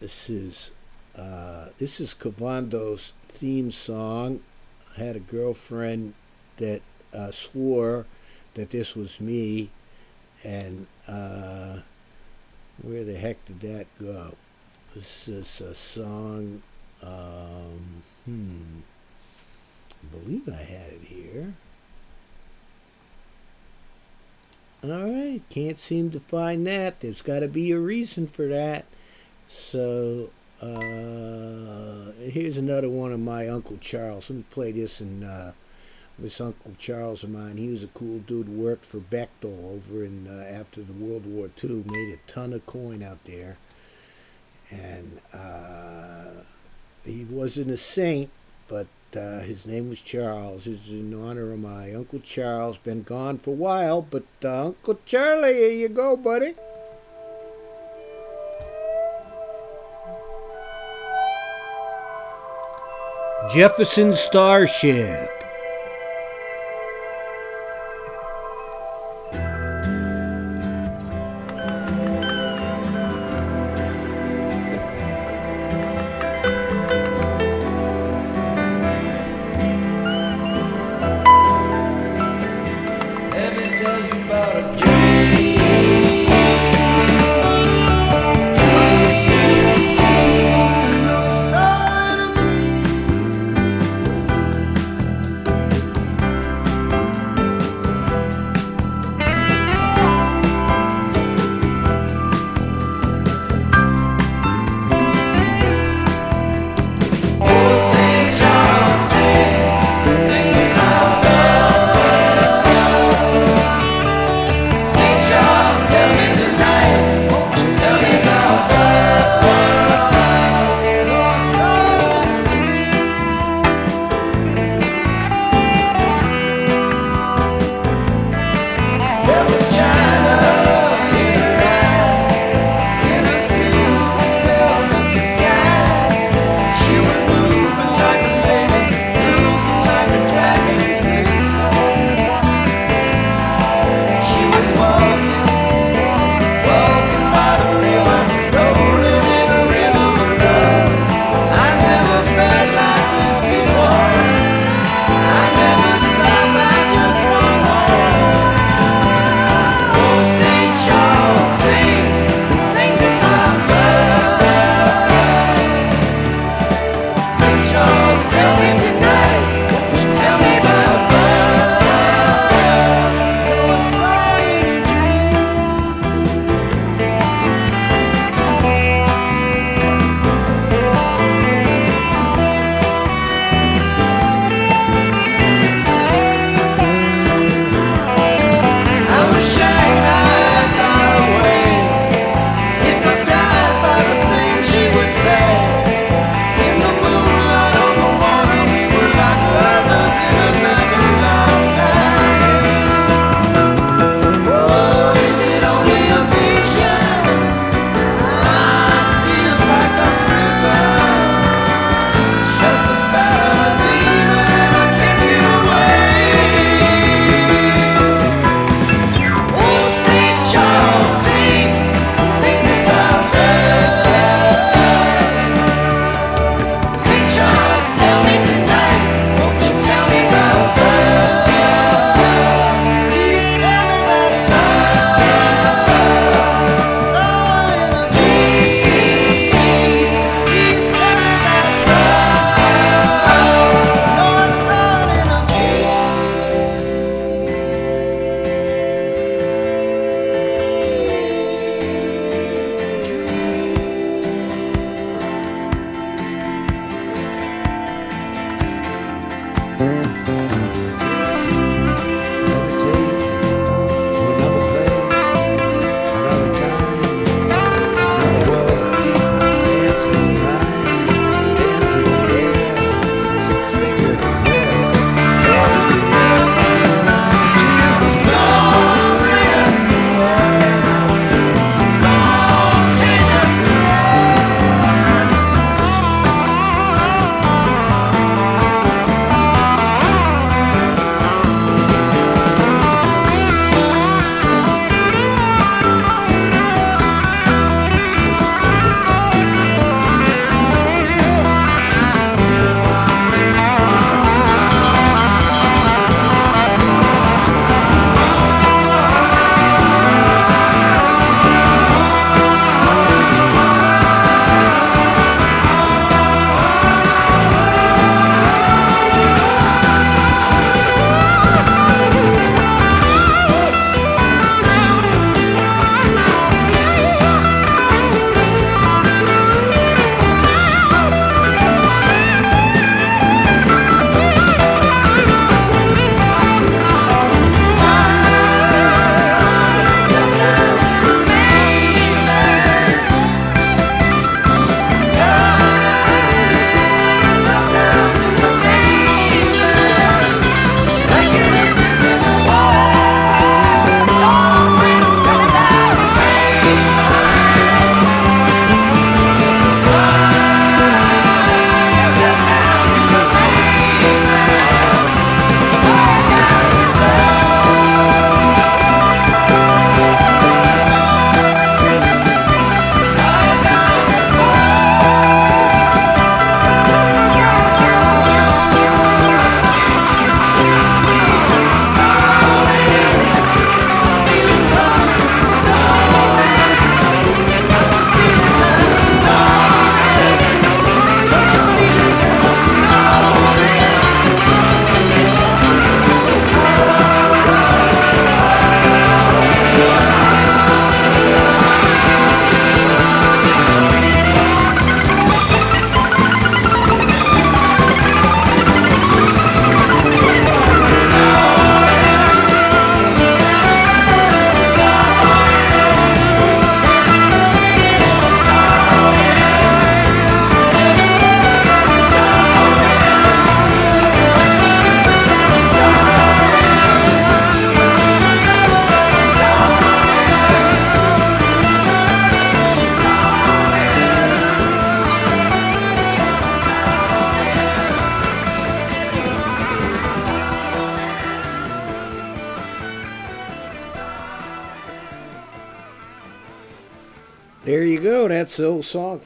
This 0.00 0.28
is 0.28 0.72
uh, 1.16 1.66
this 1.78 2.00
is 2.00 2.12
Kevondo's 2.12 3.12
theme 3.28 3.70
song. 3.70 4.40
I 4.96 5.04
had 5.04 5.14
a 5.14 5.20
girlfriend 5.20 6.14
that 6.56 6.82
uh, 7.14 7.30
swore 7.30 8.06
that 8.54 8.70
this 8.70 8.96
was 8.96 9.20
me, 9.20 9.70
and 10.42 10.88
where 12.82 13.04
the 13.04 13.16
heck 13.16 13.44
did 13.46 13.60
that 13.60 13.86
go? 13.98 14.34
This 14.94 15.28
is 15.28 15.60
a 15.60 15.74
song. 15.74 16.62
Um, 17.02 18.02
hmm. 18.24 18.80
I 20.02 20.16
believe 20.18 20.48
I 20.48 20.62
had 20.62 20.92
it 20.92 21.02
here. 21.02 21.54
All 24.84 24.90
right, 24.90 25.40
can't 25.50 25.78
seem 25.78 26.10
to 26.12 26.20
find 26.20 26.66
that. 26.66 27.00
There's 27.00 27.22
got 27.22 27.40
to 27.40 27.48
be 27.48 27.72
a 27.72 27.78
reason 27.78 28.26
for 28.26 28.46
that. 28.48 28.84
So 29.48 30.30
uh, 30.60 32.12
here's 32.20 32.56
another 32.56 32.88
one 32.88 33.12
of 33.12 33.20
my 33.20 33.48
Uncle 33.48 33.78
Charles. 33.78 34.30
Let 34.30 34.36
me 34.36 34.44
play 34.50 34.72
this 34.72 35.00
in 35.00 35.24
uh, 35.24 35.52
this 36.18 36.40
Uncle 36.40 36.72
Charles 36.78 37.22
of 37.22 37.30
mine. 37.30 37.56
He 37.56 37.68
was 37.68 37.82
a 37.82 37.88
cool 37.88 38.20
dude. 38.20 38.48
Worked 38.48 38.86
for 38.86 38.98
Bechtel 38.98 39.74
over 39.74 40.04
in 40.04 40.26
uh, 40.28 40.44
after 40.48 40.82
the 40.82 40.92
World 40.92 41.26
War 41.26 41.50
II. 41.62 41.84
Made 41.86 42.14
a 42.14 42.30
ton 42.30 42.52
of 42.52 42.64
coin 42.66 43.02
out 43.02 43.22
there, 43.24 43.56
and 44.70 45.20
uh, 45.32 46.42
he 47.04 47.24
wasn't 47.24 47.70
a 47.70 47.76
saint, 47.76 48.30
but 48.68 48.86
uh, 49.14 49.40
his 49.40 49.66
name 49.66 49.88
was 49.88 50.00
Charles. 50.00 50.66
It's 50.66 50.88
in 50.88 51.14
honor 51.14 51.52
of 51.52 51.58
my 51.58 51.92
Uncle 51.94 52.20
Charles. 52.20 52.78
Been 52.78 53.02
gone 53.02 53.38
for 53.38 53.50
a 53.50 53.54
while, 53.54 54.02
but 54.02 54.24
uh, 54.42 54.66
Uncle 54.66 54.98
Charlie, 55.04 55.54
here 55.54 55.70
you 55.70 55.88
go, 55.88 56.16
buddy. 56.16 56.54
Jefferson 63.48 64.12
Starship. 64.12 65.35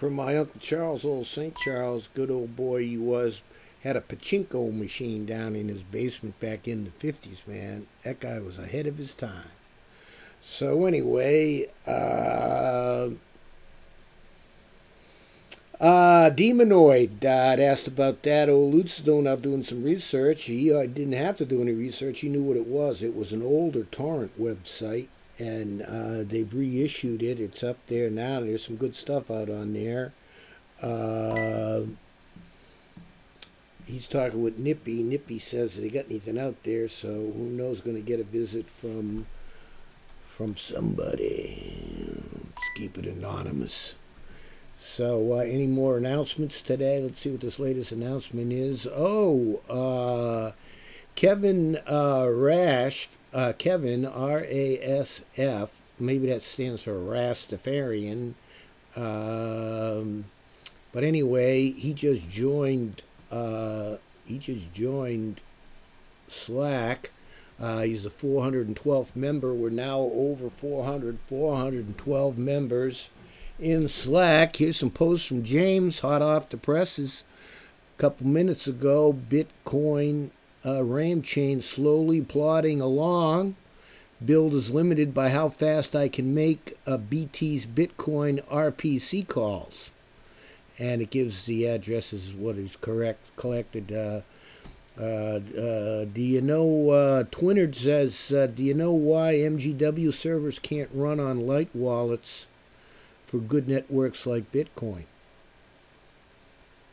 From 0.00 0.14
my 0.14 0.34
Uncle 0.34 0.58
Charles, 0.58 1.04
old 1.04 1.26
St. 1.26 1.54
Charles. 1.56 2.08
Good 2.14 2.30
old 2.30 2.56
boy 2.56 2.86
he 2.86 2.96
was. 2.96 3.42
Had 3.82 3.96
a 3.96 4.00
pachinko 4.00 4.74
machine 4.74 5.26
down 5.26 5.54
in 5.54 5.68
his 5.68 5.82
basement 5.82 6.40
back 6.40 6.66
in 6.66 6.84
the 6.84 6.90
50s, 6.90 7.46
man. 7.46 7.86
That 8.02 8.18
guy 8.18 8.40
was 8.40 8.58
ahead 8.58 8.86
of 8.86 8.96
his 8.96 9.14
time. 9.14 9.50
So, 10.40 10.86
anyway, 10.86 11.66
uh, 11.86 13.10
uh, 15.78 16.30
Demonoid, 16.30 17.22
uh, 17.22 17.62
asked 17.62 17.86
about 17.86 18.22
that. 18.22 18.48
Old 18.48 18.72
Lutzdone 18.72 19.28
out 19.28 19.42
doing 19.42 19.62
some 19.62 19.82
research. 19.82 20.44
He 20.44 20.72
uh, 20.72 20.86
didn't 20.86 21.12
have 21.12 21.36
to 21.36 21.44
do 21.44 21.60
any 21.60 21.72
research. 21.72 22.20
He 22.20 22.30
knew 22.30 22.42
what 22.42 22.56
it 22.56 22.66
was. 22.66 23.02
It 23.02 23.14
was 23.14 23.34
an 23.34 23.42
older 23.42 23.84
torrent 23.84 24.40
website 24.40 25.08
and 25.40 25.82
uh, 25.82 26.22
they've 26.22 26.52
reissued 26.52 27.22
it. 27.22 27.40
It's 27.40 27.64
up 27.64 27.78
there 27.86 28.10
now. 28.10 28.40
There's 28.40 28.64
some 28.66 28.76
good 28.76 28.94
stuff 28.94 29.30
out 29.30 29.48
on 29.48 29.72
there. 29.72 30.12
Uh, 30.82 31.82
he's 33.86 34.06
talking 34.06 34.42
with 34.42 34.58
Nippy. 34.58 35.02
Nippy 35.02 35.38
says 35.38 35.76
they 35.76 35.88
got 35.88 36.06
anything 36.10 36.38
out 36.38 36.62
there, 36.62 36.88
so 36.88 37.08
who 37.08 37.46
knows? 37.50 37.80
Going 37.80 37.96
to 37.96 38.02
get 38.02 38.20
a 38.20 38.24
visit 38.24 38.68
from 38.70 39.26
from 40.20 40.56
somebody. 40.56 42.22
Let's 42.44 42.70
keep 42.76 42.98
it 42.98 43.06
anonymous. 43.06 43.94
So, 44.78 45.34
uh, 45.34 45.38
any 45.38 45.66
more 45.66 45.98
announcements 45.98 46.62
today? 46.62 47.02
Let's 47.02 47.20
see 47.20 47.30
what 47.30 47.42
this 47.42 47.58
latest 47.58 47.92
announcement 47.92 48.50
is. 48.50 48.88
Oh, 48.90 49.60
uh, 49.68 50.52
Kevin 51.20 51.76
uh, 51.86 52.26
Rash 52.32 53.10
uh, 53.34 53.52
Kevin, 53.58 54.06
R 54.06 54.42
A 54.48 54.78
S 54.80 55.20
F, 55.36 55.68
maybe 55.98 56.28
that 56.28 56.42
stands 56.42 56.84
for 56.84 56.94
Rastafarian. 56.94 58.32
Um, 58.96 60.24
but 60.94 61.04
anyway, 61.04 61.72
he 61.72 61.92
just 61.92 62.30
joined. 62.30 63.02
Uh, 63.30 63.96
he 64.24 64.38
just 64.38 64.72
joined 64.72 65.42
Slack. 66.26 67.10
Uh, 67.60 67.82
he's 67.82 68.04
the 68.04 68.08
412th 68.08 69.14
member. 69.14 69.52
We're 69.52 69.68
now 69.68 69.98
over 69.98 70.48
400, 70.48 71.18
412 71.28 72.38
members 72.38 73.10
in 73.58 73.88
Slack. 73.88 74.56
Here's 74.56 74.78
some 74.78 74.90
posts 74.90 75.26
from 75.26 75.44
James, 75.44 76.00
hot 76.00 76.22
off 76.22 76.48
the 76.48 76.56
presses. 76.56 77.24
A 77.98 78.00
couple 78.00 78.26
minutes 78.26 78.66
ago, 78.66 79.12
Bitcoin 79.12 80.30
uh, 80.64 80.84
ram 80.84 81.22
chain 81.22 81.62
slowly 81.62 82.20
plodding 82.20 82.80
along. 82.80 83.56
Build 84.24 84.52
is 84.52 84.70
limited 84.70 85.14
by 85.14 85.30
how 85.30 85.48
fast 85.48 85.96
I 85.96 86.08
can 86.08 86.34
make 86.34 86.76
a 86.86 86.98
BT's 86.98 87.66
Bitcoin 87.66 88.44
RPC 88.46 89.26
calls. 89.26 89.90
And 90.78 91.00
it 91.00 91.10
gives 91.10 91.46
the 91.46 91.66
addresses 91.66 92.32
what 92.32 92.56
is 92.56 92.76
correct 92.76 93.34
collected. 93.36 93.92
Uh, 93.92 94.20
uh, 95.00 95.40
uh, 95.58 96.04
do 96.04 96.20
you 96.20 96.42
know, 96.42 96.90
uh, 96.90 97.24
Twinard 97.24 97.74
says, 97.74 98.32
uh, 98.32 98.46
do 98.46 98.62
you 98.62 98.74
know 98.74 98.92
why 98.92 99.34
MGW 99.34 100.12
servers 100.12 100.58
can't 100.58 100.90
run 100.92 101.18
on 101.18 101.46
light 101.46 101.70
wallets 101.74 102.46
for 103.26 103.38
good 103.38 103.66
networks 103.66 104.26
like 104.26 104.52
Bitcoin? 104.52 105.04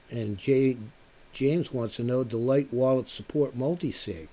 And 0.10 0.38
Jay, 0.38 0.78
James 1.38 1.72
wants 1.72 1.98
to 1.98 2.04
know 2.04 2.24
do 2.24 2.36
light 2.36 2.74
wallets 2.74 3.12
support 3.12 3.56
multisig? 3.56 4.28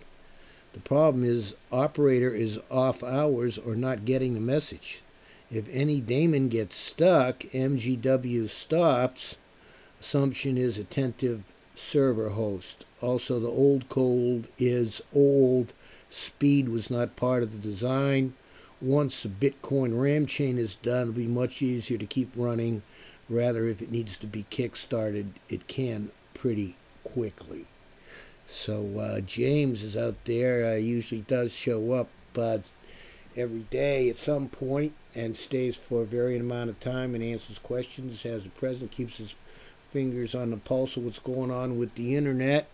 The 0.73 0.81
problem 0.81 1.23
is 1.23 1.55
operator 1.71 2.31
is 2.31 2.59
off 2.71 3.05
hours 3.05 3.59
or 3.59 3.77
not 3.77 4.07
getting 4.07 4.33
the 4.33 4.41
message. 4.41 5.03
If 5.53 5.69
any 5.71 6.01
daemon 6.01 6.49
gets 6.49 6.77
stuck, 6.77 7.41
MGW 7.41 8.49
stops. 8.49 9.37
Assumption 10.01 10.57
is 10.57 10.79
attentive 10.79 11.43
server 11.75 12.31
host. 12.31 12.87
Also, 13.03 13.39
the 13.39 13.49
old 13.49 13.91
code 13.91 14.49
is 14.57 15.03
old. 15.13 15.75
Speed 16.09 16.71
was 16.71 16.89
not 16.89 17.17
part 17.17 17.43
of 17.43 17.53
the 17.53 17.59
design. 17.59 18.33
Once 18.81 19.23
the 19.23 19.29
Bitcoin 19.29 20.01
RAM 20.01 20.25
chain 20.25 20.57
is 20.57 20.77
done, 20.77 21.03
it'll 21.03 21.13
be 21.13 21.27
much 21.27 21.61
easier 21.61 21.99
to 21.99 22.07
keep 22.07 22.33
running. 22.35 22.81
Rather, 23.29 23.69
if 23.69 23.83
it 23.83 23.93
needs 23.93 24.17
to 24.17 24.27
be 24.27 24.47
kick-started, 24.49 25.35
it 25.51 25.69
can 25.69 26.11
pretty 26.33 26.77
quickly. 27.05 27.67
So 28.47 28.99
uh, 28.99 29.21
James 29.21 29.83
is 29.83 29.97
out 29.97 30.17
there. 30.25 30.67
Uh, 30.67 30.77
usually 30.77 31.23
does 31.23 31.55
show 31.55 31.93
up 31.93 32.09
uh, 32.37 32.59
every 33.37 33.65
day 33.71 34.09
at 34.09 34.17
some 34.17 34.49
point 34.49 34.93
and 35.15 35.37
stays 35.37 35.77
for 35.77 36.03
a 36.03 36.07
varying 36.07 36.41
amount 36.41 36.71
of 36.71 36.81
time 36.81 37.15
and 37.15 37.23
answers 37.23 37.59
questions 37.59 38.25
as 38.25 38.47
a 38.47 38.51
president 38.51 38.91
keeps 38.91 39.19
his 39.19 39.35
fingers 39.93 40.35
on 40.35 40.51
the 40.51 40.57
pulse 40.57 40.97
of 40.97 41.05
what's 41.05 41.19
going 41.19 41.51
on 41.51 41.79
with 41.79 41.95
the 41.95 42.17
internet. 42.17 42.67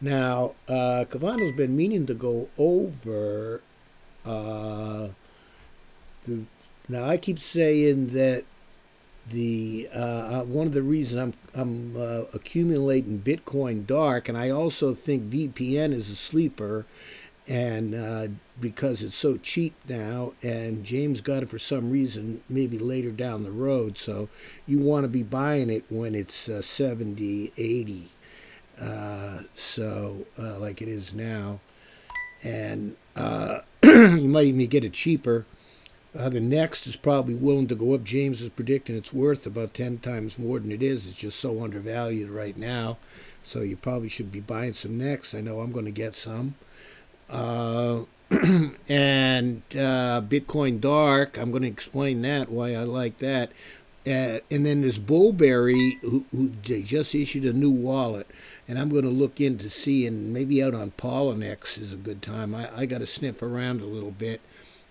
Now, 0.00 0.54
uh, 0.68 1.04
Kevondo's 1.10 1.56
been 1.56 1.76
meaning 1.76 2.06
to 2.06 2.14
go 2.14 2.48
over. 2.56 3.60
Uh, 4.24 5.08
the, 6.26 6.44
now, 6.88 7.04
I 7.04 7.16
keep 7.16 7.38
saying 7.38 8.08
that 8.08 8.44
the 9.28 9.88
uh, 9.94 9.98
uh, 9.98 10.42
one 10.44 10.66
of 10.66 10.72
the 10.72 10.82
reasons 10.82 11.34
I'm 11.54 11.60
I'm 11.60 11.96
uh, 11.96 12.22
accumulating 12.34 13.20
Bitcoin 13.20 13.86
dark, 13.86 14.28
and 14.28 14.36
I 14.36 14.50
also 14.50 14.94
think 14.94 15.30
VPN 15.30 15.92
is 15.92 16.10
a 16.10 16.16
sleeper, 16.16 16.86
and 17.46 17.94
uh, 17.94 18.28
because 18.60 19.02
it's 19.02 19.16
so 19.16 19.36
cheap 19.36 19.74
now, 19.88 20.32
and 20.42 20.84
James 20.84 21.20
got 21.20 21.42
it 21.42 21.50
for 21.50 21.58
some 21.58 21.90
reason, 21.90 22.42
maybe 22.48 22.78
later 22.78 23.10
down 23.10 23.44
the 23.44 23.50
road. 23.50 23.98
So 23.98 24.28
you 24.66 24.78
want 24.78 25.04
to 25.04 25.08
be 25.08 25.22
buying 25.22 25.70
it 25.70 25.84
when 25.90 26.14
it's 26.14 26.48
uh, 26.48 26.62
70, 26.62 27.52
80, 27.56 28.08
uh, 28.80 29.40
so 29.54 30.26
like 30.38 30.82
it 30.82 30.88
is 30.88 31.14
now, 31.14 31.60
and 32.42 32.96
you 33.84 34.28
might 34.28 34.46
even 34.46 34.66
get 34.66 34.84
it 34.84 34.92
cheaper. 34.92 35.46
Uh, 36.18 36.28
the 36.28 36.40
next 36.40 36.86
is 36.86 36.96
probably 36.96 37.36
willing 37.36 37.68
to 37.68 37.74
go 37.74 37.94
up. 37.94 38.02
James 38.02 38.42
is 38.42 38.48
predicting 38.48 38.96
it's 38.96 39.12
worth 39.12 39.46
about 39.46 39.74
10 39.74 39.98
times 39.98 40.38
more 40.38 40.58
than 40.58 40.72
it 40.72 40.82
is. 40.82 41.06
It's 41.06 41.16
just 41.16 41.38
so 41.38 41.62
undervalued 41.62 42.30
right 42.30 42.56
now. 42.56 42.98
So 43.44 43.60
you 43.60 43.76
probably 43.76 44.08
should 44.08 44.32
be 44.32 44.40
buying 44.40 44.72
some 44.72 44.98
next. 44.98 45.34
I 45.34 45.40
know 45.40 45.60
I'm 45.60 45.72
going 45.72 45.84
to 45.84 45.92
get 45.92 46.16
some. 46.16 46.56
Uh, 47.28 48.00
and 48.88 49.62
uh, 49.72 50.20
Bitcoin 50.22 50.80
Dark, 50.80 51.38
I'm 51.38 51.50
going 51.50 51.62
to 51.62 51.68
explain 51.68 52.22
that, 52.22 52.50
why 52.50 52.74
I 52.74 52.82
like 52.82 53.18
that. 53.18 53.52
Uh, 54.06 54.40
and 54.50 54.66
then 54.66 54.80
there's 54.80 54.98
Boolberry, 54.98 56.00
who, 56.00 56.24
who 56.32 56.48
just 56.48 57.14
issued 57.14 57.44
a 57.44 57.52
new 57.52 57.70
wallet. 57.70 58.26
And 58.66 58.78
I'm 58.78 58.88
going 58.88 59.04
to 59.04 59.10
look 59.10 59.40
in 59.40 59.58
to 59.58 59.70
see, 59.70 60.06
and 60.06 60.32
maybe 60.32 60.62
out 60.62 60.74
on 60.74 60.92
Poloniex 60.92 61.78
is 61.80 61.92
a 61.92 61.96
good 61.96 62.22
time. 62.22 62.54
I, 62.54 62.68
I 62.74 62.86
got 62.86 62.98
to 62.98 63.06
sniff 63.06 63.42
around 63.42 63.80
a 63.80 63.86
little 63.86 64.12
bit 64.12 64.40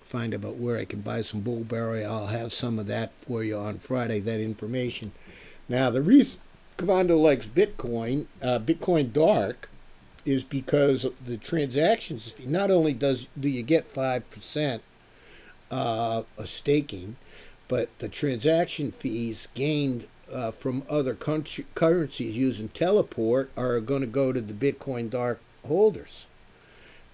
find 0.10 0.34
about 0.34 0.56
where 0.56 0.80
I 0.80 0.86
can 0.86 1.02
buy 1.02 1.22
some 1.22 1.44
Boolberry. 1.44 2.04
I'll 2.04 2.28
have 2.28 2.52
some 2.52 2.80
of 2.80 2.88
that 2.88 3.12
for 3.22 3.44
you 3.44 3.58
on 3.58 3.78
Friday, 3.78 4.20
that 4.22 4.40
information. 4.40 5.12
Now, 5.68 5.92
the 5.92 6.02
reason 6.02 6.40
Kevondo 6.80 7.22
likes 7.22 7.46
Bitcoin, 7.46 8.26
uh, 8.42 8.58
Bitcoin 8.58 9.14
Dark, 9.14 9.70
is 10.26 10.44
because 10.44 11.06
the 11.26 11.38
transactions, 11.38 12.34
not 12.44 12.72
only 12.72 12.94
does 12.94 13.28
do 13.40 13.48
you 13.48 13.62
get 13.62 13.92
5% 13.94 14.80
uh, 15.70 16.24
of 16.38 16.50
staking, 16.50 17.16
but 17.68 17.90
the 18.00 18.10
transaction 18.10 18.92
fees 18.92 19.48
gained 19.54 20.08
uh, 20.34 20.50
from 20.50 20.82
other 20.90 21.14
country, 21.14 21.68
currencies 21.76 22.36
using 22.36 22.70
teleport 22.70 23.52
are 23.56 23.80
going 23.80 24.02
to 24.02 24.08
go 24.08 24.32
to 24.32 24.42
the 24.42 24.54
Bitcoin 24.54 25.08
Dark 25.08 25.40
holders. 25.68 26.26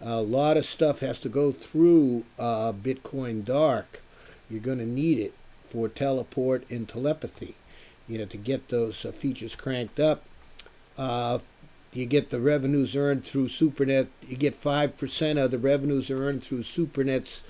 A 0.01 0.21
lot 0.21 0.57
of 0.57 0.65
stuff 0.65 0.99
has 0.99 1.19
to 1.21 1.29
go 1.29 1.51
through 1.51 2.25
uh, 2.37 2.73
Bitcoin 2.73 3.45
Dark. 3.45 4.01
You're 4.49 4.59
going 4.59 4.79
to 4.79 4.85
need 4.85 5.19
it 5.19 5.33
for 5.69 5.87
teleport 5.87 6.69
and 6.69 6.87
telepathy, 6.87 7.55
you 8.07 8.17
know, 8.17 8.25
to 8.25 8.37
get 8.37 8.69
those 8.69 9.05
uh, 9.05 9.11
features 9.11 9.55
cranked 9.55 9.99
up. 9.99 10.23
Uh, 10.97 11.39
you 11.93 12.05
get 12.05 12.29
the 12.29 12.41
revenues 12.41 12.95
earned 12.95 13.23
through 13.23 13.47
SuperNet. 13.47 14.07
You 14.27 14.35
get 14.35 14.61
5% 14.61 15.43
of 15.43 15.51
the 15.51 15.57
revenues 15.57 16.11
earned 16.11 16.43
through 16.43 16.63
SuperNet's 16.63 17.43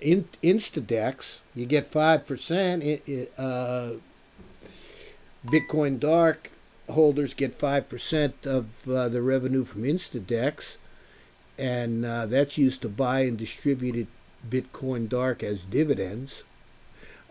in, 0.00 0.26
Instadex. 0.42 1.40
You 1.54 1.66
get 1.66 1.92
5%. 1.92 2.82
It, 2.82 3.02
it, 3.06 3.32
uh, 3.38 3.90
Bitcoin 5.46 6.00
Dark 6.00 6.50
holders 6.88 7.34
get 7.34 7.58
5% 7.58 8.46
of 8.46 8.88
uh, 8.88 9.08
the 9.08 9.22
revenue 9.22 9.64
from 9.64 9.82
Instadex 9.82 10.76
and 11.60 12.06
uh, 12.06 12.24
that's 12.24 12.56
used 12.56 12.80
to 12.80 12.88
buy 12.88 13.20
and 13.20 13.36
distribute 13.36 14.08
Bitcoin 14.48 15.08
Dark 15.08 15.42
as 15.42 15.62
dividends. 15.62 16.44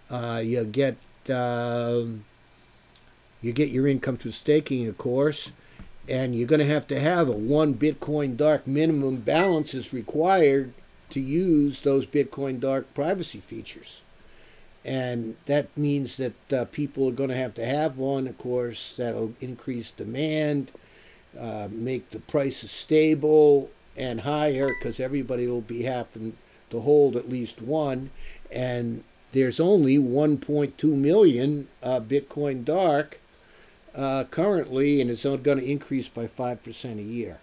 Uh, 0.09 0.41
you 0.45 0.63
get 0.63 0.97
uh, 1.29 2.03
you 3.41 3.51
get 3.51 3.69
your 3.69 3.87
income 3.87 4.17
through 4.17 4.31
staking, 4.33 4.87
of 4.87 4.97
course, 4.99 5.51
and 6.07 6.35
you're 6.35 6.47
going 6.47 6.59
to 6.59 6.65
have 6.65 6.87
to 6.87 6.99
have 6.99 7.27
a 7.27 7.31
one 7.31 7.73
Bitcoin 7.73 8.37
Dark 8.37 8.67
minimum 8.67 9.17
balance 9.17 9.73
is 9.73 9.93
required 9.93 10.73
to 11.09 11.19
use 11.19 11.81
those 11.81 12.05
Bitcoin 12.05 12.59
Dark 12.59 12.93
privacy 12.93 13.39
features. 13.39 14.03
and 14.85 15.35
that 15.45 15.75
means 15.77 16.17
that 16.17 16.53
uh, 16.53 16.65
people 16.65 17.09
are 17.09 17.13
going 17.13 17.29
to 17.29 17.35
have 17.35 17.53
to 17.55 17.65
have 17.65 17.97
one. 17.97 18.27
Of 18.27 18.37
course, 18.37 18.95
that'll 18.97 19.33
increase 19.41 19.91
demand, 19.91 20.71
uh, 21.37 21.67
make 21.69 22.09
the 22.11 22.19
prices 22.19 22.71
stable 22.71 23.69
and 23.99 24.21
higher 24.21 24.69
because 24.79 24.99
everybody 24.99 25.45
will 25.45 25.61
be 25.61 25.83
having 25.83 26.37
to 26.69 26.79
hold 26.79 27.15
at 27.15 27.29
least 27.29 27.61
one. 27.61 28.09
And 28.49 29.03
there's 29.33 29.59
only 29.59 29.97
1.2 29.97 30.83
million 30.83 31.67
uh, 31.83 31.99
Bitcoin 31.99 32.63
Dark 32.65 33.19
uh, 33.93 34.23
currently, 34.31 35.01
and 35.01 35.11
it's 35.11 35.25
only 35.25 35.43
going 35.43 35.59
to 35.59 35.69
increase 35.69 36.07
by 36.07 36.27
5% 36.27 36.97
a 36.97 37.01
year 37.01 37.39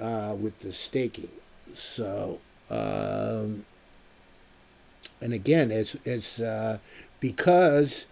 uh, 0.00 0.34
with 0.38 0.58
the 0.60 0.72
staking. 0.72 1.28
So, 1.74 2.38
um, 2.70 3.64
and 5.20 5.32
again, 5.32 5.70
it's, 5.70 5.96
as 6.06 6.40
uh, 6.40 6.78
because 7.18 8.06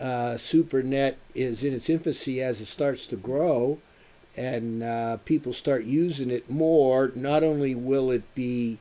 uh, 0.00 0.36
SuperNet 0.36 1.16
is 1.34 1.64
in 1.64 1.74
its 1.74 1.90
infancy 1.90 2.40
as 2.40 2.60
it 2.60 2.66
starts 2.66 3.06
to 3.08 3.16
grow 3.16 3.78
and 4.36 4.82
uh, 4.82 5.16
people 5.18 5.52
start 5.52 5.84
using 5.84 6.30
it 6.30 6.50
more, 6.50 7.12
not 7.14 7.42
only 7.42 7.74
will 7.74 8.10
it 8.10 8.22
be 8.34 8.78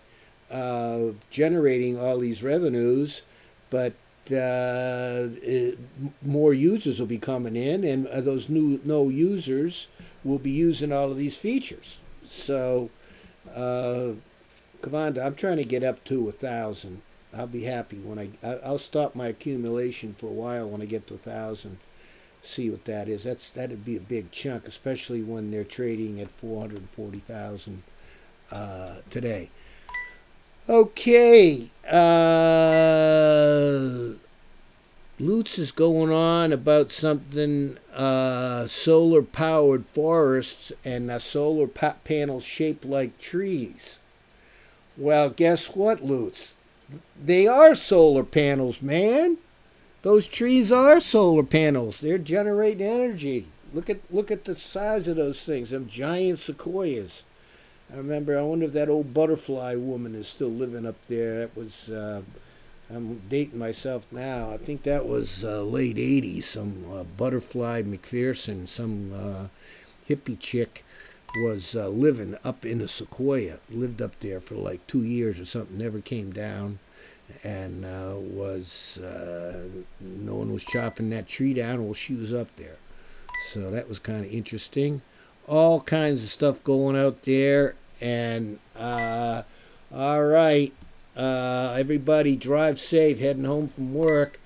uh, 0.52 1.08
generating 1.30 1.98
all 2.00 2.20
these 2.20 2.44
revenues, 2.44 3.22
but 3.70 3.94
uh, 4.32 5.30
it, 5.42 5.78
more 6.22 6.54
users 6.54 7.00
will 7.00 7.08
be 7.08 7.18
coming 7.18 7.56
in, 7.56 7.84
and 7.84 8.08
uh, 8.08 8.22
those 8.22 8.50
new 8.50 8.80
no 8.84 9.10
users 9.10 9.88
will 10.24 10.40
be 10.40 10.52
using 10.52 10.92
all 10.92 11.12
of 11.12 11.18
these 11.18 11.38
features. 11.38 12.02
So, 12.24 12.90
uh, 13.54 14.14
Kevondo, 14.82 15.26
I'm 15.26 15.36
trying 15.36 15.58
to 15.58 15.64
get 15.66 15.84
up 15.84 16.04
to 16.06 16.28
a 16.30 16.32
thousand. 16.32 17.02
I'll 17.36 17.48
be 17.48 17.64
happy 17.64 17.98
when 17.98 18.18
I, 18.18 18.30
I 18.44 18.56
I'll 18.66 18.78
stop 18.78 19.14
my 19.16 19.28
accumulation 19.28 20.16
for 20.18 20.28
a 20.28 20.32
while 20.34 20.70
when 20.70 20.82
I 20.82 20.86
get 20.86 21.08
to 21.08 21.16
a 21.16 21.18
thousand. 21.18 21.78
See 22.46 22.70
what 22.70 22.86
that 22.86 23.10
is. 23.10 23.24
That's 23.24 23.50
that'd 23.50 23.84
be 23.84 23.98
a 23.98 24.00
big 24.00 24.32
chunk, 24.32 24.68
especially 24.68 25.24
when 25.24 25.50
they're 25.50 25.64
trading 25.64 26.22
at 26.22 26.30
four 26.30 26.62
hundred 26.62 26.88
forty 26.92 27.18
thousand 27.18 27.82
uh, 28.52 28.98
today. 29.10 29.50
Okay. 30.70 31.70
Uh, 31.90 33.06
Lutz 35.20 35.58
is 35.58 35.72
going 35.72 36.12
on 36.12 36.54
about 36.54 36.92
something 36.92 37.78
uh, 37.94 38.68
solar 38.68 39.24
powered 39.24 39.86
forests 39.88 40.72
and 40.86 41.10
uh, 41.10 41.18
solar 41.20 41.68
pa- 41.68 41.96
panels 42.04 42.44
shaped 42.44 42.86
like 42.86 43.18
trees. 43.20 43.98
Well, 44.98 45.30
guess 45.30 45.70
what, 45.76 46.04
Lutz? 46.04 46.54
They 47.22 47.48
are 47.48 47.74
solar 47.76 48.24
panels, 48.24 48.82
man. 48.84 49.40
Those 50.06 50.28
trees 50.28 50.72
are 50.72 51.00
solar 51.00 51.42
panels. 51.42 52.00
They're 52.00 52.20
generating 52.20 52.86
energy. 52.86 53.48
Look 53.74 53.90
at 53.90 54.02
look 54.12 54.30
at 54.30 54.46
the 54.46 54.56
size 54.56 55.08
of 55.08 55.16
those 55.16 55.42
things. 55.44 55.72
Them 55.72 55.88
giant 55.88 56.38
sequoias. 56.38 57.24
I 57.92 57.98
remember. 57.98 58.38
I 58.38 58.44
wonder 58.44 58.68
if 58.68 58.74
that 58.74 58.88
old 58.88 59.16
butterfly 59.16 59.74
woman 59.74 60.14
is 60.14 60.28
still 60.28 60.52
living 60.52 60.86
up 60.86 61.08
there. 61.08 61.40
That 61.40 61.58
was. 61.58 61.90
Uh, 61.90 62.22
I'm 62.88 63.20
dating 63.30 63.58
myself 63.58 64.06
now. 64.12 64.52
I 64.52 64.58
think 64.58 64.84
that 64.84 65.08
was 65.08 65.44
uh, 65.44 65.64
late 65.64 65.96
'80s. 65.96 66.44
Some 66.44 66.86
uh, 66.94 67.04
butterfly 67.04 67.82
McPherson, 67.82 68.68
some 68.68 69.12
uh, 69.12 69.48
hippie 70.08 70.38
chick, 70.40 70.86
was 71.42 71.76
uh, 71.76 71.88
living 71.88 72.38
up 72.44 72.64
in 72.64 72.80
a 72.80 72.88
Sequoia. 72.88 73.58
Lived 73.72 74.04
up 74.04 74.20
there 74.20 74.40
for 74.40 74.54
like 74.54 74.86
two 74.86 75.04
years 75.04 75.40
or 75.40 75.46
something. 75.46 75.80
Never 75.80 76.00
came 76.00 76.32
down, 76.32 76.78
and 77.44 77.86
uh, 77.86 78.14
was 78.16 78.98
uh, 79.00 79.68
no 80.00 80.36
one 80.36 80.52
was 80.52 80.64
chopping 80.66 81.10
that 81.12 81.28
tree 81.28 81.54
down 81.54 81.84
while 81.84 81.94
she 81.94 82.14
was 82.14 82.34
up 82.34 82.48
there. 82.56 82.78
So 83.52 83.72
that 83.72 83.88
was 83.88 84.00
kind 84.00 84.26
of 84.26 84.32
interesting 84.32 85.02
all 85.48 85.82
kinds 85.82 86.24
of 86.24 86.30
stuff 86.30 86.64
going 86.64 86.98
out 86.98 87.24
there. 87.24 87.76
And 88.02 88.60
uh, 88.76 89.44
all 89.94 90.24
right, 90.24 90.74
uh, 91.16 91.76
everybody 91.78 92.36
drive 92.36 92.80
safe 92.80 93.20
heading 93.20 93.46
home 93.46 93.70
from 93.70 93.94
work. 93.94 94.40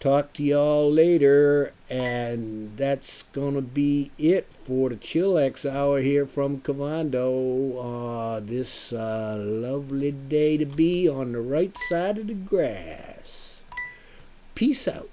Talk 0.00 0.32
to 0.34 0.42
y'all 0.42 0.90
later. 0.90 1.74
And 1.90 2.74
that's 2.78 3.24
to 3.54 3.60
be 3.60 4.10
it 4.16 4.50
for 4.64 4.88
the 4.88 4.96
Chillax 4.96 5.70
Hour 5.70 6.00
here 6.00 6.24
from 6.26 6.62
Kevondo. 6.62 7.76
Uh, 7.76 8.40
this 8.40 8.94
uh, 8.94 9.36
lovely 9.38 10.12
day 10.12 10.56
to 10.56 10.64
be 10.64 11.06
on 11.06 11.32
the 11.32 11.40
right 11.40 11.76
side 11.90 12.16
of 12.16 12.28
the 12.28 12.34
grass. 12.34 13.60
Peace 14.54 14.88
out. 14.88 15.10